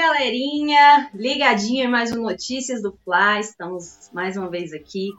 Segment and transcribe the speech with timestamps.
[0.00, 1.10] galerinha!
[1.12, 3.40] Ligadinha em mais um Notícias do Fly.
[3.40, 5.10] Estamos mais uma vez aqui.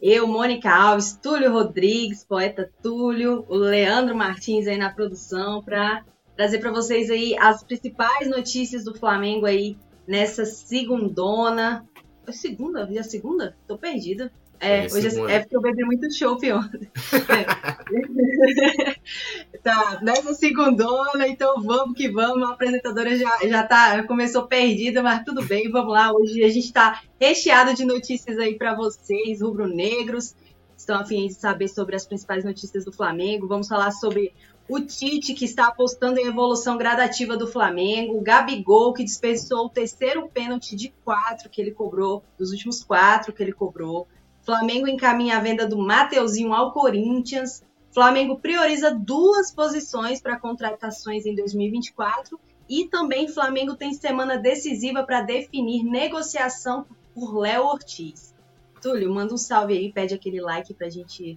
[0.00, 6.02] Eu, Mônica Alves, Túlio Rodrigues, poeta Túlio, o Leandro Martins aí na produção para
[6.34, 9.76] trazer para vocês aí as principais notícias do Flamengo aí
[10.08, 11.86] nessa segundona.
[12.26, 12.90] É segunda?
[12.90, 13.54] Já é segunda?
[13.68, 14.32] Tô perdida.
[14.60, 16.90] É, é hoje é, é porque eu bebi muito chopp ontem.
[17.28, 18.96] É.
[19.62, 22.48] tá, nessa segundona, então vamos que vamos.
[22.48, 26.12] A apresentadora já, já tá, começou perdida, mas tudo bem, vamos lá.
[26.12, 30.34] Hoje a gente está recheado de notícias aí para vocês, rubro-negros.
[30.76, 33.48] Estão afim de saber sobre as principais notícias do Flamengo.
[33.48, 34.32] Vamos falar sobre
[34.68, 39.70] o Tite, que está apostando em evolução gradativa do Flamengo, o Gabigol, que desperdiçou o
[39.70, 44.08] terceiro pênalti de quatro que ele cobrou, dos últimos quatro que ele cobrou.
[44.46, 47.64] Flamengo encaminha a venda do Mateuzinho ao Corinthians.
[47.92, 52.38] Flamengo prioriza duas posições para contratações em 2024
[52.68, 58.36] e também Flamengo tem semana decisiva para definir negociação por Léo Ortiz.
[58.80, 61.36] Túlio, manda um salve aí, pede aquele like para a gente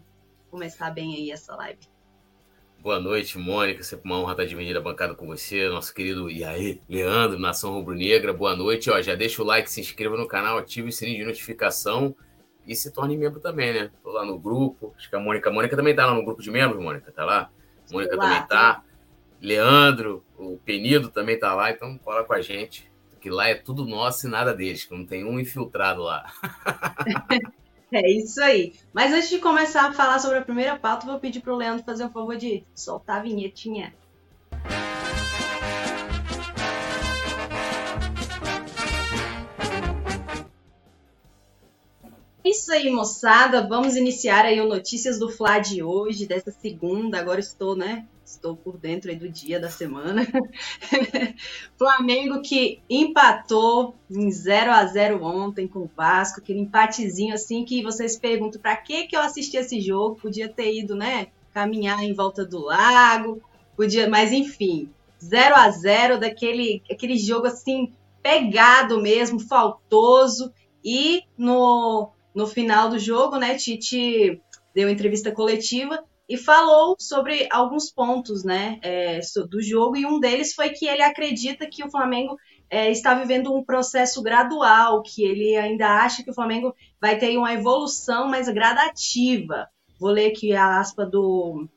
[0.52, 1.80] começar bem aí essa live.
[2.80, 3.82] Boa noite, Mônica.
[3.82, 7.74] Sempre uma honra estar dividindo a bancada com você, nosso querido e aí, Leandro, Nação
[7.74, 8.32] Rubro Negra.
[8.32, 8.88] Boa noite.
[8.92, 12.16] Ó, já deixa o like, se inscreva no canal, ative o sininho de notificação
[12.70, 13.90] e se torne membro também, né?
[14.04, 14.94] Tô lá no grupo.
[14.96, 17.26] Acho que a Mônica, a Mônica também tá lá no grupo de membros, Mônica, tá
[17.26, 17.50] lá?
[17.92, 18.84] Mônica lá, também tá.
[19.42, 22.88] Leandro, o Penido também tá lá, então cola com a gente.
[23.20, 26.32] Que lá é tudo nosso e nada deles, que não tem um infiltrado lá.
[27.92, 28.76] é isso aí.
[28.94, 32.06] Mas antes de começar a falar sobre a primeira pauta, vou pedir pro Leandro fazer
[32.06, 33.96] um favor de soltar a vinhetinha.
[42.60, 43.66] Isso aí, moçada.
[43.66, 47.18] Vamos iniciar aí o Notícias do Fla de hoje, dessa segunda.
[47.18, 48.06] Agora estou, né?
[48.26, 50.28] Estou por dentro aí do dia da semana.
[51.80, 57.82] Flamengo que empatou em 0 a 0 ontem com o Vasco, aquele empatezinho assim que
[57.82, 60.20] vocês perguntam para que que eu assisti esse jogo?
[60.22, 63.42] Podia ter ido, né, caminhar em volta do lago,
[63.76, 64.90] podia, mas enfim,
[65.24, 67.92] 0 a 0 daquele aquele jogo assim
[68.22, 74.42] pegado mesmo, faltoso e no no final do jogo, né, Tite
[74.74, 79.20] deu entrevista coletiva e falou sobre alguns pontos, né, é,
[79.50, 82.38] do jogo e um deles foi que ele acredita que o Flamengo
[82.70, 87.36] é, está vivendo um processo gradual, que ele ainda acha que o Flamengo vai ter
[87.36, 89.68] uma evolução mais gradativa.
[90.00, 91.68] Vou ler aqui a aspa do,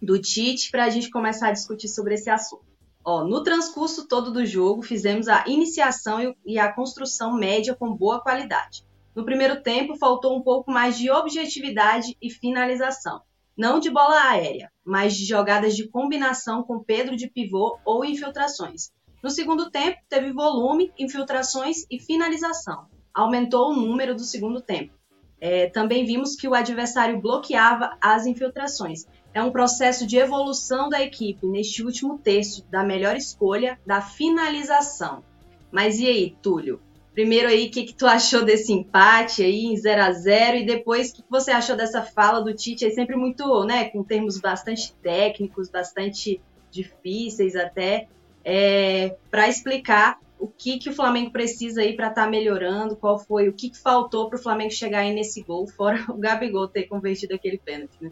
[0.00, 2.72] do Tite para a gente começar a discutir sobre esse assunto.
[3.04, 8.20] Ó, no transcurso todo do jogo, fizemos a iniciação e a construção média com boa
[8.20, 8.84] qualidade.
[9.14, 13.20] No primeiro tempo, faltou um pouco mais de objetividade e finalização.
[13.56, 18.90] Não de bola aérea, mas de jogadas de combinação com Pedro de pivô ou infiltrações.
[19.22, 22.86] No segundo tempo, teve volume, infiltrações e finalização.
[23.14, 24.94] Aumentou o número do segundo tempo.
[25.38, 29.04] É, também vimos que o adversário bloqueava as infiltrações.
[29.34, 35.22] É um processo de evolução da equipe neste último terço da melhor escolha da finalização.
[35.70, 36.80] Mas e aí, Túlio?
[37.12, 40.66] Primeiro aí, o que, que tu achou desse empate aí em 0 a 0 e
[40.66, 44.02] depois o que, que você achou dessa fala do Tite, aí sempre muito, né, com
[44.02, 46.40] termos bastante técnicos, bastante
[46.70, 48.08] difíceis até,
[48.42, 53.18] é, para explicar o que, que o Flamengo precisa aí para estar tá melhorando, qual
[53.18, 56.66] foi, o que, que faltou para o Flamengo chegar aí nesse gol, fora o Gabigol
[56.66, 58.10] ter convertido aquele pênalti, né?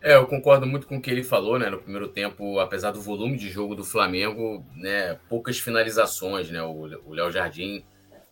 [0.00, 1.68] É, eu concordo muito com o que ele falou, né?
[1.68, 5.18] No primeiro tempo, apesar do volume de jogo do Flamengo, né?
[5.28, 6.62] Poucas finalizações, né?
[6.62, 7.84] O Léo Jardim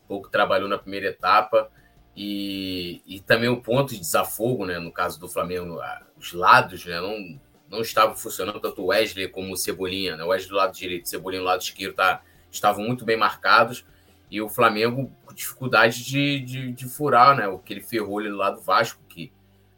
[0.06, 1.70] pouco trabalhou na primeira etapa
[2.16, 4.78] e, e também o ponto de desafogo, né?
[4.78, 5.80] No caso do Flamengo,
[6.16, 7.00] os lados, né?
[7.00, 10.24] Não, não estavam funcionando tanto o Wesley como o Cebolinha, né?
[10.24, 13.84] O Wesley do lado direito, o Cebolinha do lado esquerdo tá, estavam muito bem marcados
[14.30, 17.48] e o Flamengo com dificuldade de, de, de furar, né?
[17.48, 19.03] O que ele ferrou ali do lado Vasco, que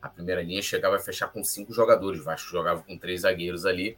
[0.07, 2.21] a primeira linha chegava a fechar com cinco jogadores.
[2.21, 3.97] O Vasco jogava com três zagueiros ali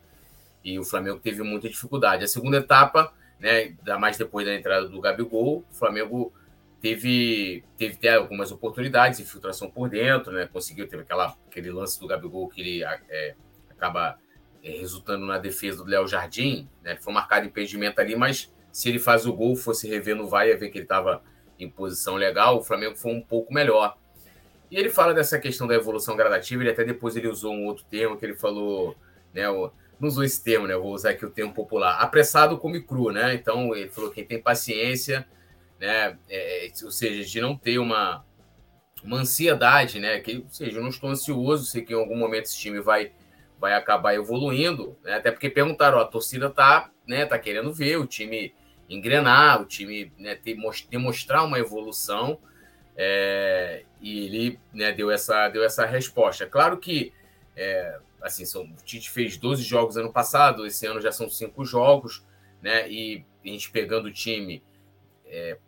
[0.64, 2.24] e o Flamengo teve muita dificuldade.
[2.24, 6.32] A segunda etapa, né, mais depois da entrada do Gabigol, o Flamengo
[6.80, 12.48] teve, teve algumas oportunidades, infiltração por dentro, né, conseguiu, teve aquela, aquele lance do Gabigol
[12.48, 13.34] que ele é,
[13.70, 14.18] acaba
[14.62, 18.98] é, resultando na defesa do Léo Jardim, né, foi marcado impedimento ali, mas se ele
[18.98, 21.22] faz o gol, fosse rever no VAR, ia ver que ele estava
[21.58, 23.96] em posição legal, o Flamengo foi um pouco melhor.
[24.70, 27.84] E ele fala dessa questão da evolução gradativa, ele até depois ele usou um outro
[27.84, 28.96] termo que ele falou,
[29.32, 33.10] né, não usou esse termo, né, vou usar aqui o termo popular, apressado come cru,
[33.10, 35.26] né, então ele falou que quem tem paciência,
[35.80, 38.24] né, é, é, ou seja, de não ter uma,
[39.02, 42.44] uma ansiedade, né, que, ou seja, eu não estou ansioso, sei que em algum momento
[42.44, 43.12] esse time vai,
[43.58, 47.98] vai acabar evoluindo, né, até porque perguntaram, ó, a torcida tá, né, tá querendo ver
[47.98, 48.54] o time
[48.88, 50.56] engrenar, o time né, ter,
[50.90, 52.38] demonstrar uma evolução.
[53.00, 56.46] É, e ele né, deu, essa, deu essa resposta.
[56.46, 57.12] Claro que
[57.56, 61.64] é, assim, são, o Tite fez 12 jogos ano passado, esse ano já são cinco
[61.64, 62.24] jogos,
[62.60, 62.90] né?
[62.90, 64.62] E a gente pegando o time.
[65.26, 65.58] É,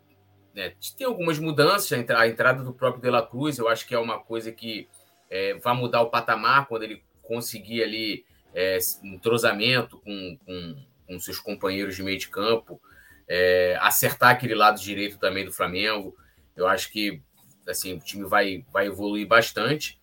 [0.53, 3.99] né, tem algumas mudanças, a entrada do próprio De La Cruz, eu acho que é
[3.99, 4.89] uma coisa que
[5.29, 10.75] é, vai mudar o patamar quando ele conseguir ali é, entrosamento com, com,
[11.07, 12.81] com, seus companheiros de meio de campo,
[13.27, 16.17] é, acertar aquele lado direito também do Flamengo.
[16.55, 17.21] Eu acho que
[17.67, 19.99] assim, o time vai, vai evoluir bastante.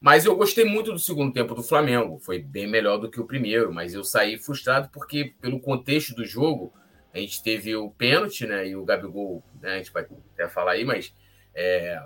[0.00, 2.18] Mas eu gostei muito do segundo tempo do Flamengo.
[2.18, 6.24] Foi bem melhor do que o primeiro, mas eu saí frustrado porque, pelo contexto do
[6.24, 6.72] jogo,
[7.14, 8.66] a gente teve o pênalti, né?
[8.66, 11.14] E o Gabigol, né, a gente vai até falar aí, mas
[11.54, 12.02] é,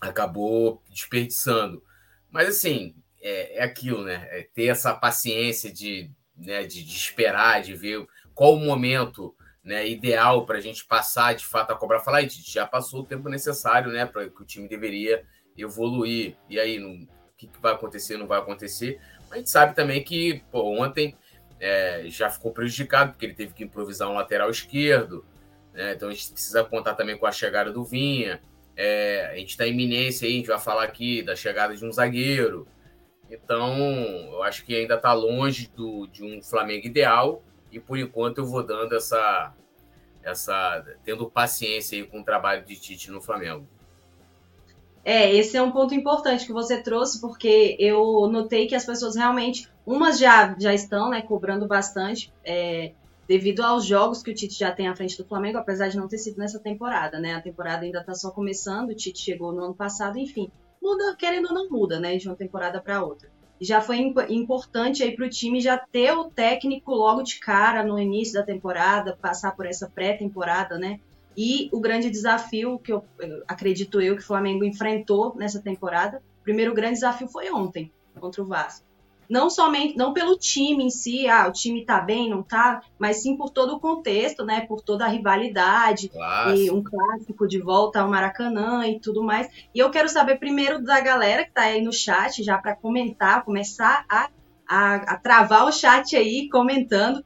[0.00, 1.82] acabou desperdiçando.
[2.30, 4.28] Mas assim, é, é aquilo, né?
[4.30, 9.34] É ter essa paciência de, né, de, de esperar, de ver qual o momento
[9.68, 12.00] né, ideal para a gente passar de fato a cobrar.
[12.00, 14.06] Falar, já passou o tempo necessário, né?
[14.06, 15.22] Para que o time deveria
[15.58, 16.36] evoluir.
[16.48, 17.06] E aí, o
[17.36, 18.16] que, que, vai acontecer?
[18.16, 18.98] Não vai acontecer.
[19.24, 21.14] Mas a gente sabe também que pô, ontem
[21.60, 25.22] é, já ficou prejudicado, porque ele teve que improvisar um lateral esquerdo.
[25.74, 25.92] Né?
[25.92, 28.40] Então a gente precisa contar também com a chegada do Vinha.
[28.74, 31.84] É, a gente está em iminência aí, a gente vai falar aqui da chegada de
[31.84, 32.66] um zagueiro.
[33.30, 33.76] Então,
[34.32, 37.42] eu acho que ainda está longe do, de um Flamengo ideal.
[37.70, 39.52] E por enquanto eu vou dando essa.
[40.22, 43.66] essa tendo paciência aí com o trabalho de Tite no Flamengo.
[45.04, 49.16] É, esse é um ponto importante que você trouxe, porque eu notei que as pessoas
[49.16, 52.92] realmente, umas já, já estão né, cobrando bastante, é,
[53.26, 56.08] devido aos jogos que o Tite já tem à frente do Flamengo, apesar de não
[56.08, 57.34] ter sido nessa temporada, né?
[57.34, 60.50] A temporada ainda está só começando, o Tite chegou no ano passado, enfim.
[60.82, 62.16] Muda, querendo ou não muda, né?
[62.16, 63.30] De uma temporada para outra.
[63.60, 67.82] Já foi imp importante aí para o time já ter o técnico logo de cara
[67.82, 71.00] no início da temporada, passar por essa pré-temporada, né?
[71.36, 73.04] E o grande desafio que eu
[73.46, 78.42] acredito eu que o Flamengo enfrentou nessa temporada, o primeiro grande desafio foi ontem contra
[78.42, 78.87] o Vasco.
[79.28, 83.22] Não somente, não pelo time em si, ah, o time tá bem, não tá, mas
[83.22, 84.62] sim por todo o contexto, né?
[84.62, 86.10] Por toda a rivalidade
[86.56, 89.48] e um clássico de volta ao Maracanã e tudo mais.
[89.74, 93.44] E eu quero saber primeiro da galera que tá aí no chat, já para comentar,
[93.44, 94.30] começar a,
[94.66, 97.22] a, a travar o chat aí comentando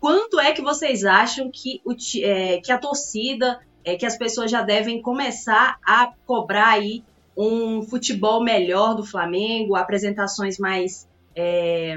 [0.00, 4.50] Quanto é que vocês acham que, o, é, que a torcida, é, que as pessoas
[4.50, 7.04] já devem começar a cobrar aí
[7.36, 11.96] um futebol melhor do Flamengo, apresentações mais, é,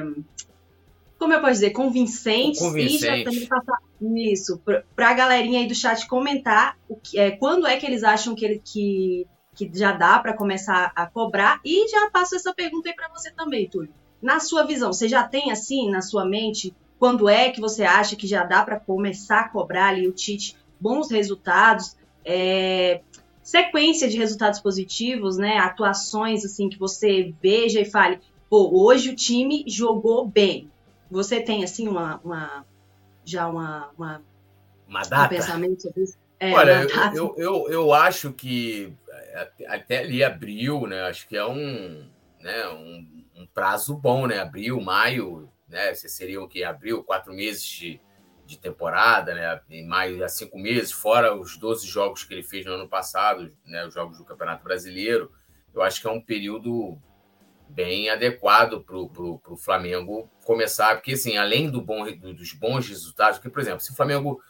[1.23, 2.95] como eu posso dizer, convincentes, Convincente.
[2.95, 3.77] e já também passar
[4.17, 4.61] isso
[4.95, 8.35] para a galerinha aí do chat comentar o que, é, quando é que eles acham
[8.35, 9.25] que, ele, que,
[9.55, 13.31] que já dá para começar a cobrar e já passo essa pergunta aí para você
[13.31, 13.93] também, Túlio.
[14.21, 18.15] Na sua visão, você já tem assim na sua mente quando é que você acha
[18.15, 21.95] que já dá para começar a cobrar ali o Tite bons resultados,
[22.25, 23.01] é,
[23.41, 25.57] sequência de resultados positivos, né?
[25.57, 28.19] Atuações assim que você veja e fale,
[28.53, 30.69] pô, hoje o time jogou bem.
[31.09, 32.63] Você tem assim uma, uma
[33.25, 34.23] já uma, uma,
[34.87, 35.25] uma data?
[35.25, 36.19] Um pensamento sobre isso?
[36.39, 38.93] É, Olha, eu, eu, eu, eu, acho que
[39.67, 41.01] até ali abril, né?
[41.01, 42.07] Acho que é um,
[42.39, 44.37] né, um, um prazo bom, né?
[44.37, 45.91] Abril, maio, né?
[45.95, 47.99] Seriam que abril, quatro meses de,
[48.45, 49.61] de temporada, né?
[49.67, 53.51] Em maio, há cinco meses, fora os 12 jogos que ele fez no ano passado,
[53.65, 53.83] né?
[53.83, 55.31] Os jogos do Campeonato Brasileiro.
[55.73, 57.01] Eu acho que é um período
[57.73, 63.49] bem adequado para o Flamengo começar, porque assim, além do bom, dos bons resultados, porque,
[63.49, 64.41] por exemplo, se o Flamengo,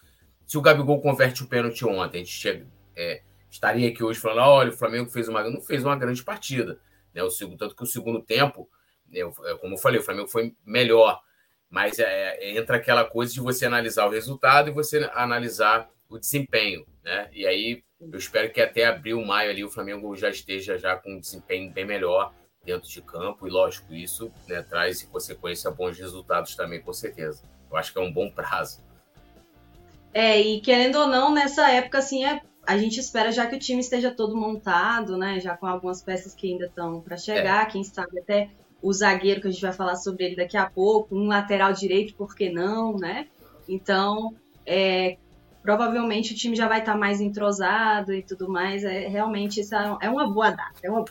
[0.46, 4.48] se o Gabigol converte o pênalti ontem, a gente chega, é, estaria aqui hoje falando,
[4.48, 6.80] olha, o Flamengo fez uma, não fez uma grande partida,
[7.14, 7.24] né?
[7.24, 8.70] O segundo, tanto que o segundo tempo
[9.12, 11.22] eu, é, como eu falei, o Flamengo foi melhor,
[11.70, 16.20] mas é, é, entra aquela coisa de você analisar o resultado e você analisar o
[16.20, 17.30] desempenho, né?
[17.32, 21.14] E aí eu espero que até abril, maio ali o Flamengo já esteja já com
[21.14, 22.34] um desempenho bem melhor
[22.64, 27.44] dentro de campo e lógico isso né, traz em consequência bons resultados também com certeza.
[27.70, 28.82] Eu acho que é um bom prazo.
[30.14, 33.60] É e querendo ou não nessa época assim é a gente espera já que o
[33.60, 35.40] time esteja todo montado, né?
[35.40, 37.66] Já com algumas peças que ainda estão para chegar, é.
[37.70, 38.50] quem sabe até
[38.82, 42.16] o zagueiro, que a gente vai falar sobre ele daqui a pouco, um lateral direito,
[42.16, 43.28] por que não, né?
[43.68, 44.34] Então,
[44.66, 45.18] é,
[45.62, 48.84] provavelmente o time já vai estar tá mais entrosado e tudo mais.
[48.84, 50.80] É, realmente, isso é, uma boa data.
[50.84, 51.06] É uma,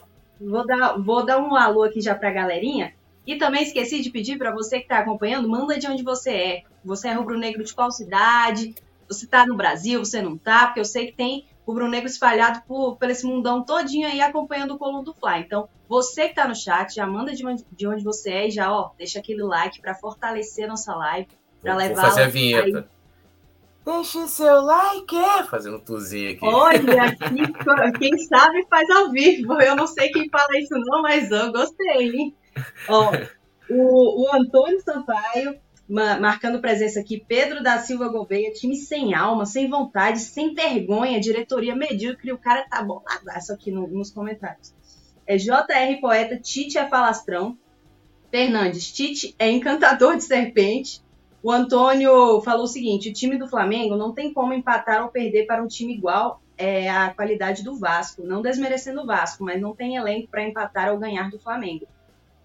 [0.48, 2.94] vou, dar, vou dar um alô aqui já para a galerinha.
[3.26, 6.62] E também esqueci de pedir para você que está acompanhando, manda de onde você é.
[6.84, 8.74] Você é rubro-negro de qual cidade?
[9.06, 10.66] Você está no Brasil, você não está?
[10.66, 14.78] Porque eu sei que tem rubro-negro espalhado por, por esse mundão todinho aí acompanhando o
[14.78, 15.40] Coluna do Fly.
[15.40, 18.50] Então, você que tá no chat, já manda de onde, de onde você é e
[18.50, 21.28] já, ó, deixa aquele like para fortalecer nossa live,
[21.60, 22.88] para levar fazer a vinheta.
[23.84, 25.16] Deixe seu like,
[25.50, 26.44] fazendo tuzinho aqui.
[26.44, 29.60] Olha, aqui, quem sabe faz ao vivo.
[29.60, 32.36] Eu não sei quem fala isso não, mas eu gostei, hein?
[32.88, 33.10] Ó,
[33.68, 35.58] o, o Antônio Sampaio
[35.88, 41.76] marcando presença aqui, Pedro da Silva Gouveia, time sem alma, sem vontade, sem vergonha, diretoria
[41.76, 44.72] medíocre, o cara tá boladaço aqui no, nos comentários.
[45.26, 47.58] É JR Poeta, Tite é falastrão,
[48.30, 51.02] Fernandes, Tite é encantador de serpente,
[51.42, 55.46] o Antônio falou o seguinte: o time do Flamengo não tem como empatar ou perder
[55.46, 58.22] para um time igual é, à qualidade do Vasco.
[58.22, 61.86] Não desmerecendo o Vasco, mas não tem elenco para empatar ou ganhar do Flamengo.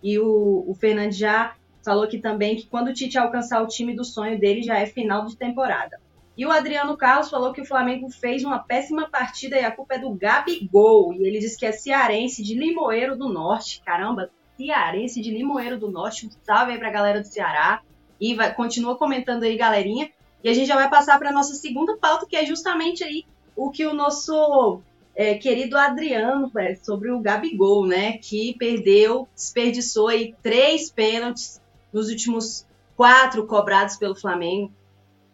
[0.02, 0.78] E o, o
[1.12, 4.78] já falou aqui também que quando o Tite alcançar o time do sonho dele já
[4.80, 6.00] é final de temporada.
[6.36, 9.96] E o Adriano Carlos falou que o Flamengo fez uma péssima partida e a culpa
[9.96, 11.14] é do Gabigol.
[11.14, 13.82] E ele disse que é cearense de Limoeiro do Norte.
[13.84, 16.28] Caramba, cearense de Limoeiro do Norte.
[16.28, 17.82] Um salve aí pra galera do Ceará
[18.20, 20.10] e vai, continua comentando aí, galerinha.
[20.44, 23.72] E a gente já vai passar para nossa segunda pauta, que é justamente aí o
[23.72, 24.82] que o nosso
[25.16, 28.20] é, querido Adriano é, sobre o Gabigol, né?
[28.20, 34.72] Que perdeu, desperdiçou aí três pênaltis nos últimos quatro cobrados pelo Flamengo.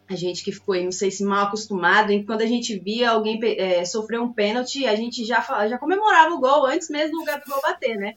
[0.08, 3.10] A gente que ficou aí, não sei se mal acostumado, e quando a gente via
[3.10, 7.24] alguém é, sofrer um pênalti, a gente já, já comemorava o gol antes mesmo do
[7.24, 8.14] Gabigol bater, né?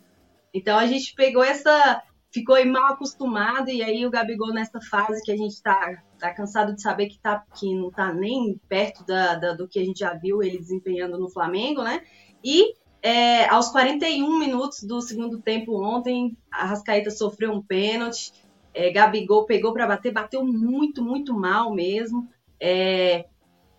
[0.53, 5.31] Então a gente pegou essa, ficou mal acostumado, e aí o Gabigol nessa fase que
[5.31, 9.35] a gente tá, tá cansado de saber que, tá, que não tá nem perto da,
[9.35, 12.01] da, do que a gente já viu ele desempenhando no Flamengo, né?
[12.43, 18.33] E é, aos 41 minutos do segundo tempo ontem, a Rascaeta sofreu um pênalti,
[18.73, 22.27] é, Gabigol pegou para bater, bateu muito, muito mal mesmo.
[22.59, 23.25] É,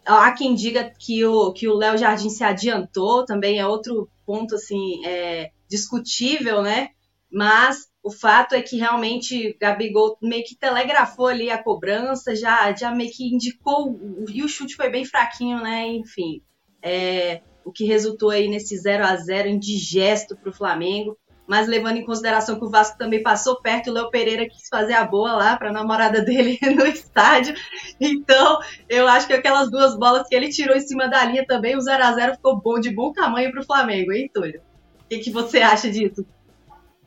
[0.04, 4.54] há quem diga que o que o Léo Jardim se adiantou, também é outro ponto
[4.54, 6.90] assim é, discutível, né?
[7.30, 12.90] Mas o fato é que realmente Gabigol meio que telegrafou ali a cobrança, já, já
[12.90, 13.98] meio que indicou,
[14.32, 15.86] e o chute foi bem fraquinho, né?
[15.88, 16.42] Enfim,
[16.82, 21.18] é, o que resultou aí nesse 0 a 0 indigesto para o Flamengo.
[21.46, 24.92] Mas levando em consideração que o Vasco também passou perto, o Léo Pereira quis fazer
[24.92, 27.54] a boa lá para a namorada dele no estádio.
[27.98, 31.74] Então, eu acho que aquelas duas bolas que ele tirou em cima da linha também,
[31.74, 34.60] o 0 a 0 ficou bom, de bom tamanho para o Flamengo, hein, Túlio?
[35.00, 36.26] O que, que você acha disso?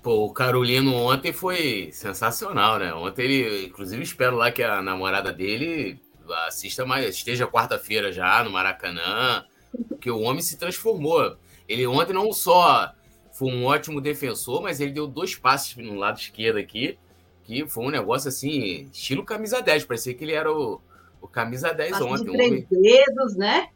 [0.01, 2.93] Pô, o Carolino ontem foi sensacional, né?
[2.93, 5.99] Ontem ele, inclusive, espero lá que a namorada dele
[6.47, 9.45] assista mais, esteja quarta-feira já no Maracanã,
[9.87, 11.37] porque o homem se transformou.
[11.67, 12.91] Ele ontem não só
[13.31, 16.97] foi um ótimo defensor, mas ele deu dois passes no lado esquerdo aqui,
[17.43, 20.81] que foi um negócio assim, estilo camisa 10, parecia que ele era o,
[21.21, 22.31] o camisa 10 Passo ontem.
[22.31, 23.69] Três dedos, né?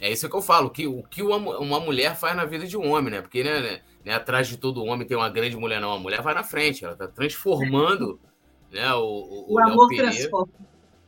[0.00, 2.76] É isso que eu falo, que, o que uma, uma mulher faz na vida de
[2.76, 3.22] um homem, né?
[3.22, 5.92] Porque, né, né, atrás de todo homem tem uma grande mulher, não.
[5.92, 8.20] A mulher vai na frente, ela tá transformando
[8.70, 10.48] né, o, o, o amor transforma.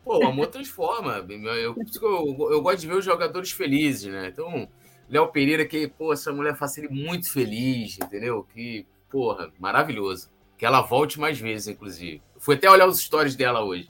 [0.05, 1.25] Pô, o amor transforma.
[1.31, 4.29] Eu, eu, eu, eu, gosto de ver os jogadores felizes, né?
[4.29, 4.69] Então,
[5.09, 8.45] Léo Pereira, que, pô, essa mulher faz ele muito feliz, entendeu?
[8.53, 10.31] Que, porra, maravilhoso.
[10.57, 12.21] Que ela volte mais vezes, inclusive.
[12.39, 13.89] Fui até olhar os stories dela hoje.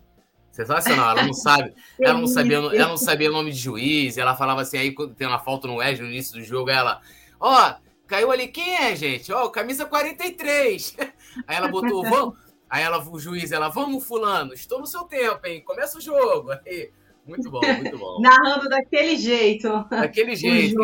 [0.51, 4.63] Sensacional, ela não sabe, ela não sabia, ela não sabia nome de juiz, ela falava
[4.63, 7.01] assim, aí quando tem uma falta no Wesley no início do jogo, ela,
[7.39, 9.33] ó, oh, caiu ali, quem é, gente?
[9.33, 10.97] Ó, oh, camisa 43.
[11.47, 12.37] Aí ela botou, vamos,
[12.69, 16.51] aí ela, o juiz, ela, vamos, fulano, estou no seu tempo, hein, começa o jogo.
[16.51, 16.91] Aí,
[17.25, 18.19] muito bom, muito bom.
[18.21, 19.69] Narrando daquele jeito.
[19.89, 20.81] Daquele jeito.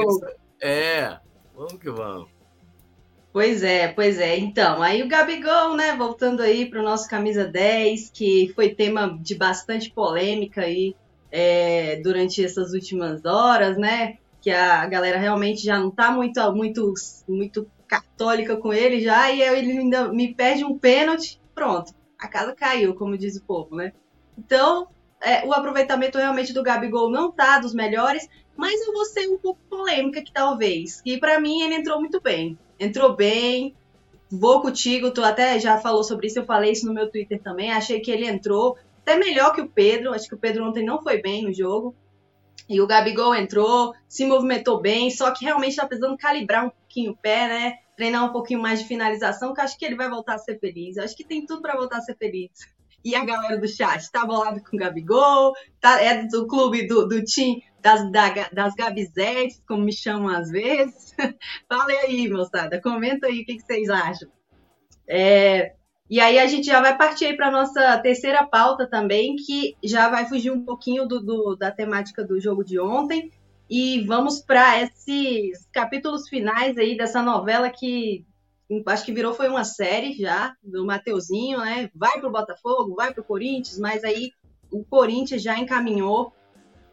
[0.63, 1.19] É,
[1.55, 2.29] vamos que vamos.
[3.33, 4.39] Pois é, pois é.
[4.39, 9.19] Então, aí o Gabigol, né, voltando aí para o nosso camisa 10, que foi tema
[9.21, 10.95] de bastante polêmica aí
[11.33, 14.19] é, durante essas últimas horas, né?
[14.45, 16.93] Que a galera realmente já não está muito, muito,
[17.27, 22.55] muito católica com ele já, e ele ainda me perde um pênalti, pronto, a casa
[22.55, 23.93] caiu, como diz o povo, né?
[24.39, 24.89] Então,
[25.21, 29.39] é, o aproveitamento realmente do Gabigol não tá dos melhores, mas eu vou ser um
[29.39, 31.01] pouco polêmica que talvez.
[31.05, 33.75] E para mim ele entrou muito bem entrou bem.
[34.31, 37.71] Vou contigo, tu até já falou sobre isso, eu falei isso no meu Twitter também.
[37.71, 40.13] Achei que ele entrou até melhor que o Pedro.
[40.13, 41.95] Acho que o Pedro ontem não foi bem no jogo.
[42.69, 47.13] E o Gabigol entrou, se movimentou bem, só que realmente tá precisando calibrar um pouquinho
[47.13, 47.79] o pé, né?
[47.97, 50.97] Treinar um pouquinho mais de finalização, que acho que ele vai voltar a ser feliz.
[50.97, 52.51] acho que tem tudo para voltar a ser feliz.
[53.05, 57.07] E a galera do chat tá bolado com o Gabigol, tá, é do clube do,
[57.07, 61.15] do time das, da, das Gabizetes, como me chamam às vezes.
[61.69, 64.31] Fala aí, moçada, comenta aí o que, que vocês acham.
[65.07, 65.75] É,
[66.09, 70.09] e aí a gente já vai partir para a nossa terceira pauta também, que já
[70.09, 73.33] vai fugir um pouquinho do, do da temática do jogo de ontem.
[73.69, 78.25] E vamos para esses capítulos finais aí dessa novela que
[78.87, 81.91] acho que virou foi uma série já do Mateuzinho, né?
[81.95, 84.31] Vai para o Botafogo, vai para o Corinthians, mas aí
[84.71, 86.33] o Corinthians já encaminhou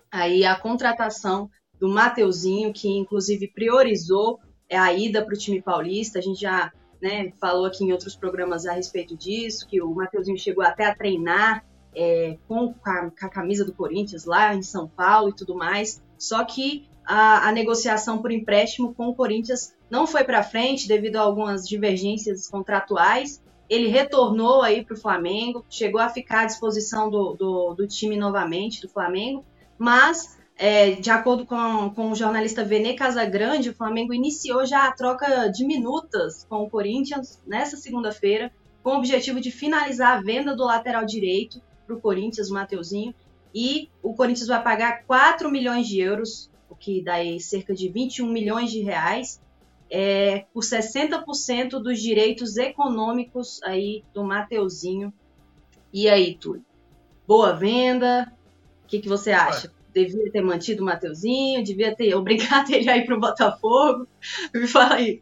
[0.10, 1.50] aí a contratação
[1.80, 4.40] do Mateuzinho, que inclusive priorizou
[4.70, 6.20] a ida para o time paulista.
[6.20, 10.38] A gente já né, falou aqui em outros programas a respeito disso, que o Mateuzinho
[10.38, 11.66] chegou até a treinar
[11.96, 16.02] é, com, a, com, a, camisa do Corinthians lá em São Paulo e tudo mais.
[16.18, 21.18] Só que a, a negociação por empréstimo com o Corinthians não foi para frente devido
[21.18, 23.42] a algumas divergências contratuais.
[23.70, 28.18] Ele retornou aí para o Flamengo, chegou a ficar à disposição do, do, do time
[28.18, 29.46] novamente, do Flamengo,
[29.78, 34.92] mas é, de acordo com, com o jornalista Vene Casagrande, o Flamengo iniciou já a
[34.92, 38.52] troca de minutas com o Corinthians nessa segunda-feira,
[38.84, 43.14] com o objetivo de finalizar a venda do lateral direito para o Corinthians, o Mateuzinho,
[43.54, 47.90] e o Corinthians vai pagar 4 milhões de euros, o que dá aí cerca de
[47.90, 49.42] 21 milhões de reais,
[49.90, 55.14] é, por 60% dos direitos econômicos aí do Mateuzinho.
[55.92, 56.64] E aí, Túlio?
[57.28, 58.32] Boa venda?
[58.86, 59.72] O que, que você acha?
[59.94, 61.64] Devia ter mantido o Mateuzinho?
[61.64, 64.08] Devia ter obrigado ele a ir para o Botafogo?
[64.54, 65.22] Me fala aí.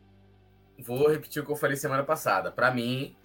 [0.79, 2.51] Vou repetir o que eu falei semana passada.
[2.51, 3.15] Para mim,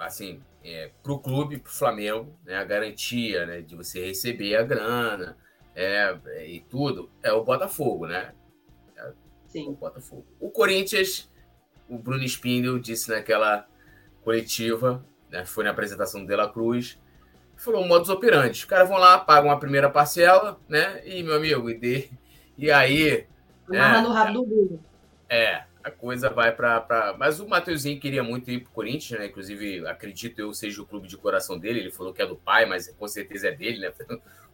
[0.00, 4.56] assim, é, para o clube, para o Flamengo, né, a garantia né, de você receber
[4.56, 5.36] a grana
[5.74, 8.32] é, e tudo é o Botafogo, né?
[8.96, 9.12] É,
[9.48, 9.68] Sim.
[9.68, 10.26] O Botafogo.
[10.40, 11.30] O Corinthians,
[11.88, 13.66] o Bruno Spindel disse naquela
[14.22, 16.98] coletiva, né, foi na apresentação do De La Cruz,
[17.56, 18.58] falou modus operandi.
[18.58, 21.02] Os caras vão lá, pagam a primeira parcela, né?
[21.06, 22.10] E, meu amigo, e, de,
[22.58, 23.26] e aí.
[23.68, 24.84] Né, o rabo do burro.
[25.28, 26.80] É, a coisa vai para.
[26.80, 27.14] Pra...
[27.18, 29.26] Mas o Mateuzinho queria muito ir para o Corinthians, né?
[29.26, 31.80] Inclusive, acredito eu seja o clube de coração dele.
[31.80, 33.92] Ele falou que é do pai, mas com certeza é dele, né?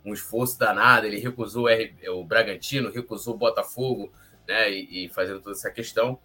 [0.05, 1.07] Um esforço danado.
[1.07, 1.67] Ele recusou
[2.09, 4.13] o Bragantino, recusou o Botafogo,
[4.47, 4.71] né?
[4.71, 6.19] E, e fazendo toda essa questão.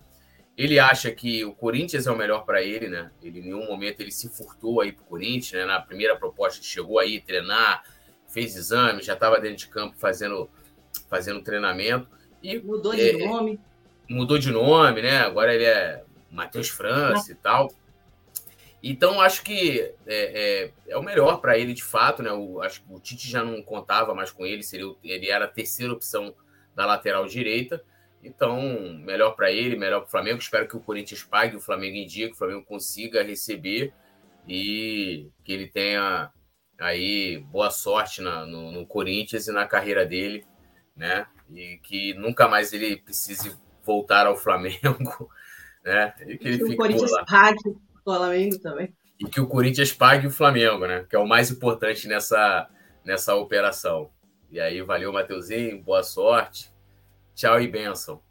[0.57, 3.11] Ele acha que o Corinthians é o melhor para ele, né?
[3.21, 5.65] Ele em nenhum momento ele se furtou aí para o Corinthians, né?
[5.65, 7.83] Na primeira proposta que chegou aí treinar,
[8.27, 10.49] fez exame, já estava dentro de campo fazendo,
[11.09, 12.07] fazendo treinamento.
[12.41, 13.59] E, Mudou de é, nome
[14.09, 15.19] mudou de nome, né?
[15.19, 17.71] Agora ele é Matheus França e tal.
[18.81, 22.31] Então, acho que é, é, é o melhor para ele, de fato, né?
[22.31, 25.47] O, acho que o Tite já não contava mais com ele, seria, ele era a
[25.47, 26.35] terceira opção
[26.75, 27.83] da lateral direita.
[28.23, 28.61] Então,
[28.99, 30.39] melhor para ele, melhor para o Flamengo.
[30.39, 33.93] Espero que o Corinthians pague, o Flamengo em dia, que o Flamengo consiga receber
[34.47, 36.31] e que ele tenha
[36.79, 40.45] aí boa sorte na, no, no Corinthians e na carreira dele,
[40.95, 41.27] né?
[41.53, 45.29] E que nunca mais ele precise voltar ao Flamengo,
[45.83, 46.13] né?
[46.25, 48.93] E que, e que o Corinthians pague o Flamengo também.
[49.19, 51.05] E que o Corinthians pague o Flamengo, né?
[51.09, 52.69] Que é o mais importante nessa,
[53.03, 54.09] nessa operação.
[54.49, 56.72] E aí, valeu, Mateuzinho, boa sorte.
[57.35, 58.21] Tchau e benção.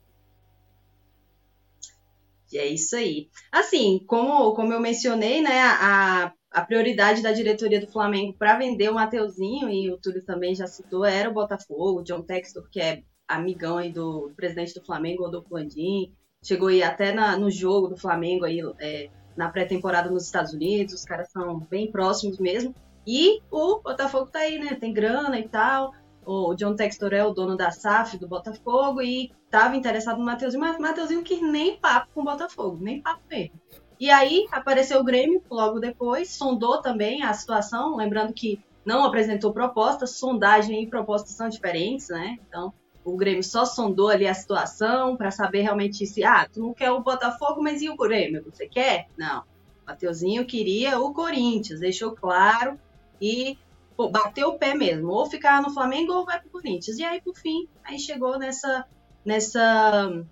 [2.52, 3.28] E é isso aí.
[3.50, 8.90] Assim, como, como eu mencionei, né, a, a prioridade da diretoria do Flamengo para vender
[8.90, 12.80] o Mateuzinho, e o Túlio também já citou, era o Botafogo, o John Textor, que
[12.80, 16.12] é amigão aí do, presidente do Flamengo, Rodolfo Landim,
[16.44, 20.94] chegou aí até na, no jogo do Flamengo aí é, na pré-temporada nos Estados Unidos,
[20.94, 22.74] os caras são bem próximos mesmo.
[23.06, 24.74] E o Botafogo tá aí, né?
[24.74, 25.92] Tem grana e tal.
[26.24, 30.60] O John Textor é o dono da SAF do Botafogo e tava interessado no Mateuzinho,
[30.60, 33.60] mas Mateuzinho que nem papo com o Botafogo, nem papo mesmo.
[33.98, 39.52] E aí apareceu o Grêmio logo depois, sondou também a situação, lembrando que não apresentou
[39.52, 42.38] propostas, sondagem e propostas são diferentes, né?
[42.48, 42.72] Então,
[43.04, 46.90] o Grêmio só sondou ali a situação para saber realmente se, ah, tu não quer
[46.90, 48.44] o Botafogo, mas e o Grêmio?
[48.50, 49.08] Você quer?
[49.16, 49.44] Não.
[49.86, 52.78] Mateuzinho queria o Corinthians, deixou claro
[53.20, 53.58] e
[53.96, 56.98] pô, bateu o pé mesmo, ou ficar no Flamengo ou vai pro Corinthians.
[56.98, 58.86] E aí, por fim, aí chegou nessa
[59.24, 60.24] nessa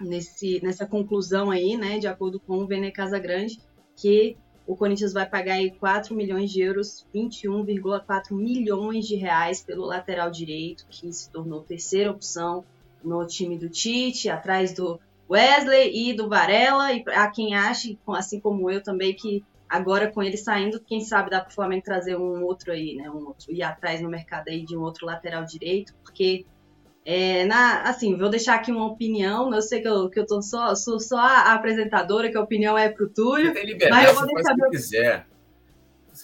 [0.00, 3.60] nesse, nessa conclusão aí, né, de acordo com o Vene Casagrande,
[3.96, 4.36] que
[4.66, 10.30] o Corinthians vai pagar aí 4 milhões de euros, 21,4 milhões de reais pelo lateral
[10.30, 12.64] direito, que se tornou terceira opção
[13.02, 16.92] no time do Tite, atrás do Wesley e do Varela.
[16.92, 21.30] E a quem acha, assim como eu também, que agora com ele saindo, quem sabe
[21.30, 23.10] dá para o Flamengo trazer um outro aí, né?
[23.10, 26.44] Um outro, ir atrás no mercado aí de um outro lateral direito, porque
[27.06, 29.52] é, na, assim, vou deixar aqui uma opinião.
[29.52, 32.76] Eu sei que eu, que eu tô só, sou só a apresentadora, que a opinião
[32.76, 33.54] é pro Túlio.
[33.90, 34.70] mas eu vou deixar meu...
[34.70, 35.26] quiser.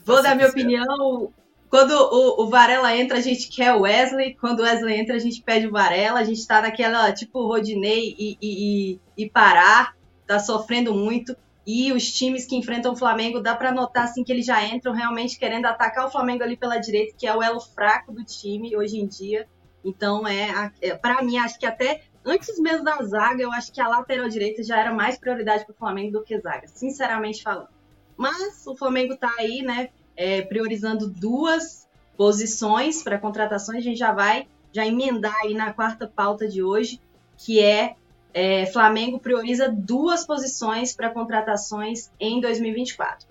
[0.05, 1.33] vou dar minha opinião.
[1.71, 4.37] Quando o, o, Varela entra, a gente quer o Wesley.
[4.37, 6.21] Quando o Wesley entra, a gente pede o Varela.
[6.21, 9.95] A gente tá naquela, tipo, Rodinei e, e, e, e Pará.
[10.27, 11.35] Tá sofrendo muito.
[11.71, 14.95] E os times que enfrentam o Flamengo, dá para notar assim que eles já entram
[14.95, 18.75] realmente querendo atacar o Flamengo ali pela direita, que é o elo fraco do time
[18.75, 19.47] hoje em dia.
[19.85, 23.83] Então, é, é para mim, acho que até antes mesmo da zaga, eu acho que
[23.83, 27.69] a lateral direita já era mais prioridade para o Flamengo do que zaga, sinceramente falando.
[28.17, 33.81] Mas o Flamengo está aí, né, é, priorizando duas posições para contratações.
[33.81, 36.99] A gente já vai já emendar aí na quarta pauta de hoje,
[37.37, 37.95] que é,
[38.33, 43.27] é Flamengo prioriza duas posições para contratações em 2024.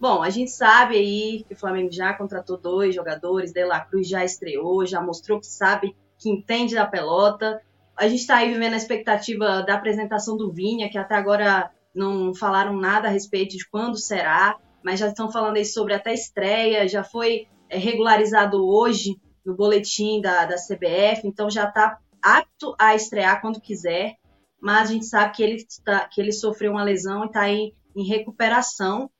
[0.00, 4.08] Bom, a gente sabe aí que o Flamengo já contratou dois jogadores, De La Cruz
[4.08, 7.62] já estreou, já mostrou que sabe, que entende da pelota.
[7.96, 12.34] A gente está aí vivendo a expectativa da apresentação do Vinha, que até agora não
[12.34, 16.88] falaram nada a respeito de quando será, mas já estão falando aí sobre até estreia,
[16.88, 22.94] já foi é, regularizado hoje no boletim da, da CBF, então já está apto a
[22.94, 24.16] estrear quando quiser,
[24.62, 27.74] mas a gente sabe que ele, tá, que ele sofreu uma lesão e está em,
[27.96, 29.10] em recuperação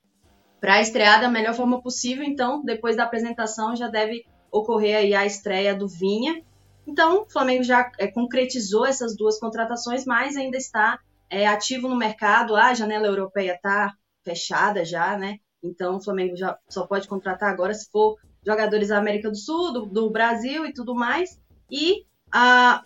[0.60, 5.26] para estrear da melhor forma possível, então depois da apresentação já deve ocorrer aí a
[5.26, 6.40] estreia do Vinha.
[6.86, 11.96] Então, o Flamengo já é, concretizou essas duas contratações, mas ainda está é, ativo no
[11.96, 12.54] mercado.
[12.54, 13.92] A janela europeia está
[14.24, 15.38] fechada já, né?
[15.60, 19.72] Então, o Flamengo já só pode contratar agora se for jogadores da América do Sul,
[19.72, 21.40] do, do Brasil e tudo mais.
[21.70, 22.84] E a,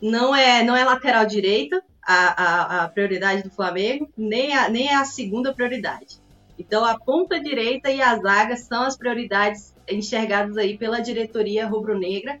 [0.00, 4.88] não, é, não é lateral direita a, a, a prioridade do Flamengo, nem, a, nem
[4.88, 6.20] é a segunda prioridade.
[6.58, 12.40] Então, a ponta direita e a zaga são as prioridades enxergadas aí pela diretoria rubro-negra.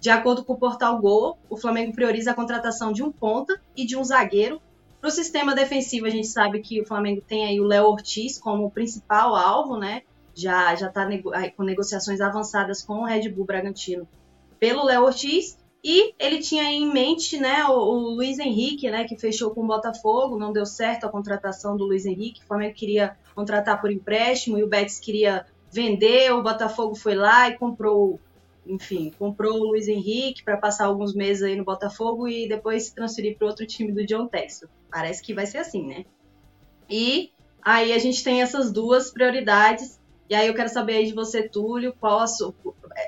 [0.00, 3.84] De acordo com o portal Gol, o Flamengo prioriza a contratação de um ponta e
[3.84, 4.60] de um zagueiro.
[5.00, 8.38] Para o sistema defensivo, a gente sabe que o Flamengo tem aí o Léo Ortiz
[8.38, 10.02] como principal alvo, né?
[10.34, 14.08] já já está nego com negociações avançadas com o Red Bull Bragantino
[14.58, 19.16] pelo Léo Ortiz e ele tinha em mente, né, o, o, Luiz Henrique, né, que
[19.16, 23.16] fechou com o Botafogo, não deu certo a contratação do Luiz Henrique, o Flamengo queria
[23.34, 28.20] contratar por empréstimo e o Betis queria vender, o Botafogo foi lá e comprou,
[28.64, 32.94] enfim, comprou o Luiz Henrique para passar alguns meses aí no Botafogo e depois se
[32.94, 34.68] transferir para outro time do John Texel.
[34.88, 36.04] Parece que vai ser assim, né?
[36.88, 39.98] E aí a gente tem essas duas prioridades
[40.32, 42.24] e aí eu quero saber aí de você, Túlio, qual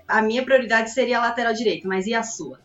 [0.07, 2.61] a minha prioridade seria a lateral direita, mas e a sua?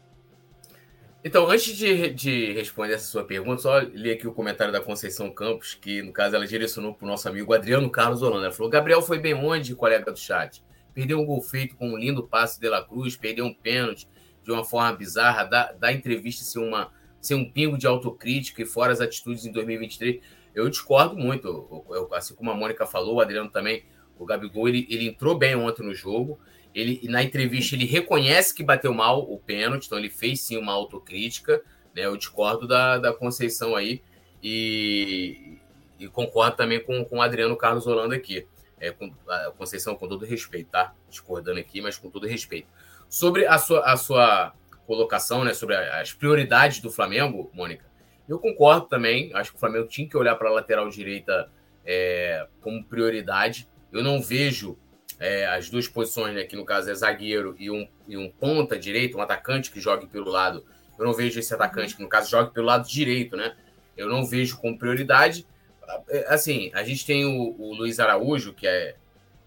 [1.24, 5.32] Então, antes de, de responder essa sua pergunta, só li aqui o comentário da Conceição
[5.32, 8.48] Campos, que no caso ela direcionou para o nosso amigo Adriano Carlos Holanda.
[8.48, 10.62] Ela falou: Gabriel foi bem onde, colega do chat?
[10.93, 14.10] Perdeu um gol feito com um lindo passe de La Cruz, perdeu um pênalti
[14.43, 16.91] de uma forma bizarra, da entrevista ser, uma,
[17.22, 20.19] ser um pingo de autocrítica e fora as atitudes em 2023.
[20.54, 23.86] Eu discordo muito, eu, eu, assim como a Mônica falou, o Adriano também
[24.19, 26.39] o Gabigol ele, ele entrou bem ontem no jogo.
[26.75, 30.73] Ele na entrevista ele reconhece que bateu mal o pênalti, então ele fez sim uma
[30.73, 31.63] autocrítica.
[31.95, 32.05] Né?
[32.05, 34.03] Eu discordo da, da Conceição aí
[34.43, 35.58] e,
[35.97, 38.45] e concordo também com, com o Adriano Carlos Holanda aqui.
[38.79, 40.93] É, com, a Conceição, com todo respeito, tá?
[41.10, 42.67] Discordando aqui, mas com todo respeito.
[43.10, 44.53] Sobre a sua, a sua
[44.86, 45.53] colocação, né?
[45.53, 47.86] Sobre as prioridades do Flamengo, Mônica,
[48.27, 49.32] eu concordo também.
[49.34, 51.51] Acho que o Flamengo tinha que olhar para a lateral direita
[51.86, 53.67] é, como prioridade.
[53.91, 54.78] Eu não vejo
[55.19, 58.78] é, as duas posições, né, que no caso é zagueiro e um, e um ponta
[58.78, 60.65] direito, um atacante que jogue pelo lado.
[60.97, 63.56] Eu não vejo esse atacante que, no caso, jogue pelo lado direito, né?
[63.95, 65.47] Eu não vejo como prioridade.
[66.10, 68.95] É, assim, a gente tem o, o Luiz Araújo, que, é,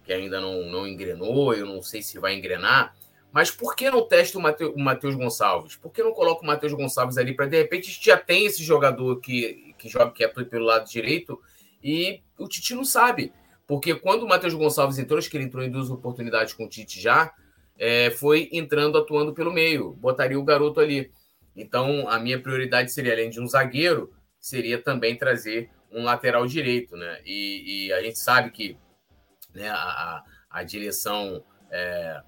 [0.04, 2.94] que ainda não, não engrenou, eu não sei se vai engrenar.
[3.30, 5.76] Mas por que não testa o Matheus Gonçalves?
[5.76, 8.44] Por que não coloca o Matheus Gonçalves ali para de repente a gente já tem
[8.44, 11.40] esse jogador que, que joga que é pelo lado direito
[11.82, 13.32] e o Titi não sabe.
[13.72, 16.68] Porque quando o Matheus Gonçalves entrou, acho que ele entrou em duas oportunidades com o
[16.68, 17.32] Tite já,
[17.78, 21.10] é, foi entrando, atuando pelo meio, botaria o garoto ali.
[21.56, 26.98] Então, a minha prioridade seria, além de um zagueiro, seria também trazer um lateral direito,
[26.98, 27.22] né?
[27.24, 28.76] E, e a gente sabe que
[29.54, 32.20] né, a, a direção é,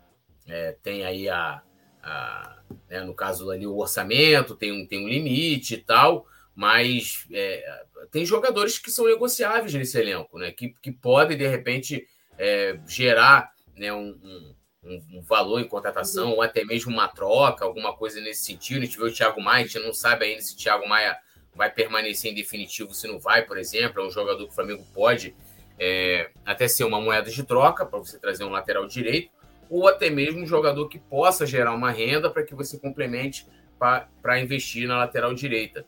[0.49, 1.61] é, tem aí a,
[2.03, 7.27] a né, no caso ali o orçamento tem um, tem um limite e tal, mas
[7.31, 10.51] é, tem jogadores que são negociáveis nesse elenco, né?
[10.53, 12.07] Que, que podem, de repente,
[12.39, 16.37] é, gerar né, um, um, um, valor em contratação, uhum.
[16.37, 18.83] ou até mesmo uma troca, alguma coisa nesse sentido.
[18.83, 21.17] A gente vê o Thiago Maia, a gente não sabe ainda se o Thiago Maia
[21.55, 24.03] vai permanecer em definitivo, se não vai, por exemplo.
[24.03, 25.35] É um jogador que o Flamengo pode
[25.79, 29.31] é, até ser uma moeda de troca para você trazer um lateral direito,
[29.71, 33.47] ou até mesmo um jogador que possa gerar uma renda para que você complemente
[33.79, 35.85] para investir na lateral direita.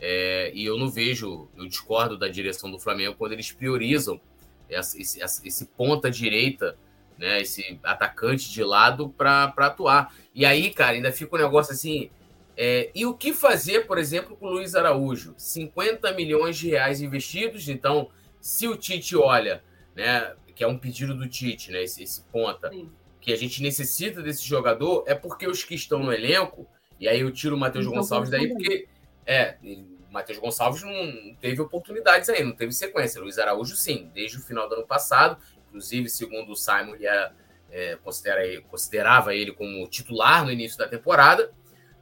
[0.00, 4.20] É, e eu não vejo, eu discordo da direção do Flamengo quando eles priorizam
[4.68, 6.76] esse, esse, esse ponta direita,
[7.16, 10.14] né, esse atacante de lado para atuar.
[10.34, 12.10] E aí, cara, ainda fica um negócio assim.
[12.56, 15.34] É, e o que fazer, por exemplo, com o Luiz Araújo?
[15.36, 17.68] 50 milhões de reais investidos.
[17.68, 18.08] Então,
[18.40, 19.62] se o Tite olha,
[19.94, 22.90] né, que é um pedido do Tite, né, esse, esse ponta, Sim.
[23.20, 26.66] que a gente necessita desse jogador, é porque os que estão no elenco,
[27.00, 28.88] e aí eu tiro o Matheus Gonçalves daí, porque
[29.28, 33.20] é, o Matheus Gonçalves não teve oportunidades aí, não teve sequência.
[33.20, 35.36] Luiz Araújo, sim, desde o final do ano passado.
[35.68, 37.34] Inclusive, segundo o Simon, ele era,
[37.70, 41.52] é, considera, considerava ele como titular no início da temporada,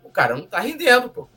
[0.05, 1.29] o cara não tá rendendo, pô.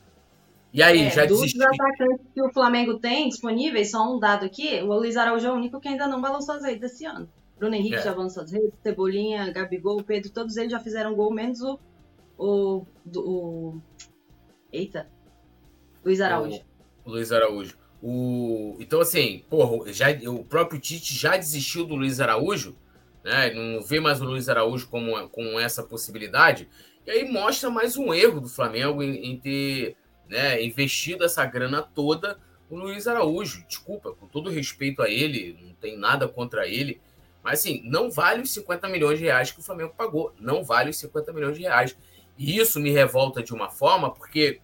[0.72, 1.64] E aí, é, já dos desistiu.
[1.64, 5.56] atacantes que o Flamengo tem disponíveis, só um dado aqui, o Luiz Araújo é o
[5.56, 7.28] único que ainda não balançou as redes esse ano.
[7.58, 8.02] Bruno Henrique é.
[8.02, 11.80] já avançou as redes, Cebolinha, Gabigol, Pedro, todos eles já fizeram gol, menos o,
[12.38, 13.82] o, o
[14.72, 15.08] Eita.
[16.04, 16.60] Luiz Araújo.
[17.04, 17.78] O, o Luiz Araújo.
[18.02, 22.76] O, então, assim, porra, já, o próprio Tite já desistiu do Luiz Araújo,
[23.22, 23.52] né?
[23.52, 26.68] Não vê mais o Luiz Araújo como, como essa possibilidade.
[27.06, 29.96] E aí mostra mais um erro do Flamengo em, em ter
[30.28, 32.38] né, investido essa grana toda
[32.70, 33.64] no Luiz Araújo.
[33.66, 37.00] Desculpa, com todo respeito a ele, não tem nada contra ele.
[37.42, 40.32] Mas assim, não vale os 50 milhões de reais que o Flamengo pagou.
[40.38, 41.96] Não vale os 50 milhões de reais.
[42.38, 44.60] E isso me revolta de uma forma, porque.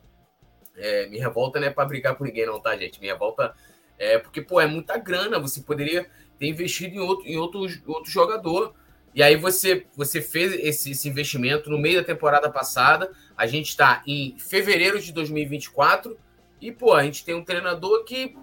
[0.77, 3.01] É, me revolta não é para brigar com ninguém, não, tá, gente?
[3.01, 3.55] Me revolta
[3.99, 5.39] é porque, pô, é muita grana.
[5.39, 6.09] Você poderia
[6.39, 8.75] ter investido em outro, em outro, outro jogador.
[9.15, 13.11] E aí você, você fez esse, esse investimento no meio da temporada passada.
[13.37, 16.19] A gente está em fevereiro de 2024.
[16.61, 18.37] E, pô, a gente tem um treinador que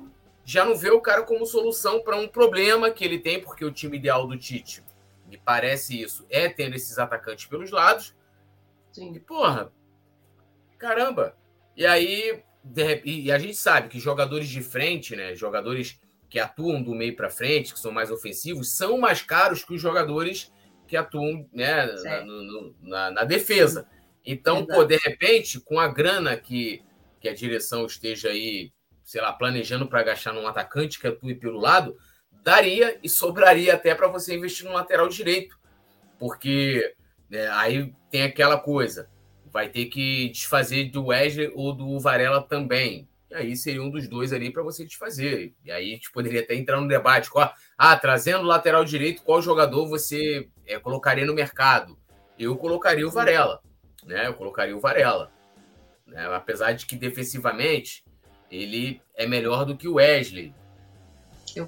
[0.45, 3.71] já não vê o cara como solução para um problema que ele tem, porque o
[3.71, 4.83] time ideal do Tite,
[5.27, 8.13] me parece isso, é tendo esses atacantes pelos lados.
[8.91, 9.13] Sim.
[9.15, 9.71] E, porra,
[10.77, 11.35] caramba.
[11.75, 16.81] E aí, de, e a gente sabe que jogadores de frente, né, jogadores que atuam
[16.81, 20.51] do meio para frente, que são mais ofensivos, são mais caros que os jogadores
[20.87, 23.87] que atuam né, na, no, na, na, defesa.
[24.25, 26.83] Então, pô, de repente, com a grana que,
[27.19, 28.71] que a direção esteja aí,
[29.03, 31.97] sei lá, planejando para gastar num atacante que atue pelo lado,
[32.43, 35.59] daria e sobraria até para você investir no lateral direito.
[36.17, 36.95] Porque
[37.29, 39.09] né, aí tem aquela coisa,
[39.53, 43.07] vai ter que desfazer do Wesley ou do Varela também.
[43.29, 45.53] E aí seria um dos dois ali para você desfazer.
[45.63, 47.29] E aí a gente poderia até entrar no debate.
[47.29, 51.97] Qual, ah, trazendo o lateral direito, qual jogador você é, colocaria no mercado?
[52.37, 53.61] Eu colocaria o Varela.
[54.03, 54.27] Né?
[54.27, 55.31] Eu colocaria o Varela.
[56.07, 56.25] Né?
[56.33, 58.03] Apesar de que defensivamente
[58.49, 60.53] ele é melhor do que o Wesley.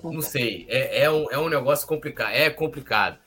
[0.03, 0.65] Não sei.
[0.67, 2.31] É, é, um, é um negócio complicado.
[2.31, 3.19] É complicado.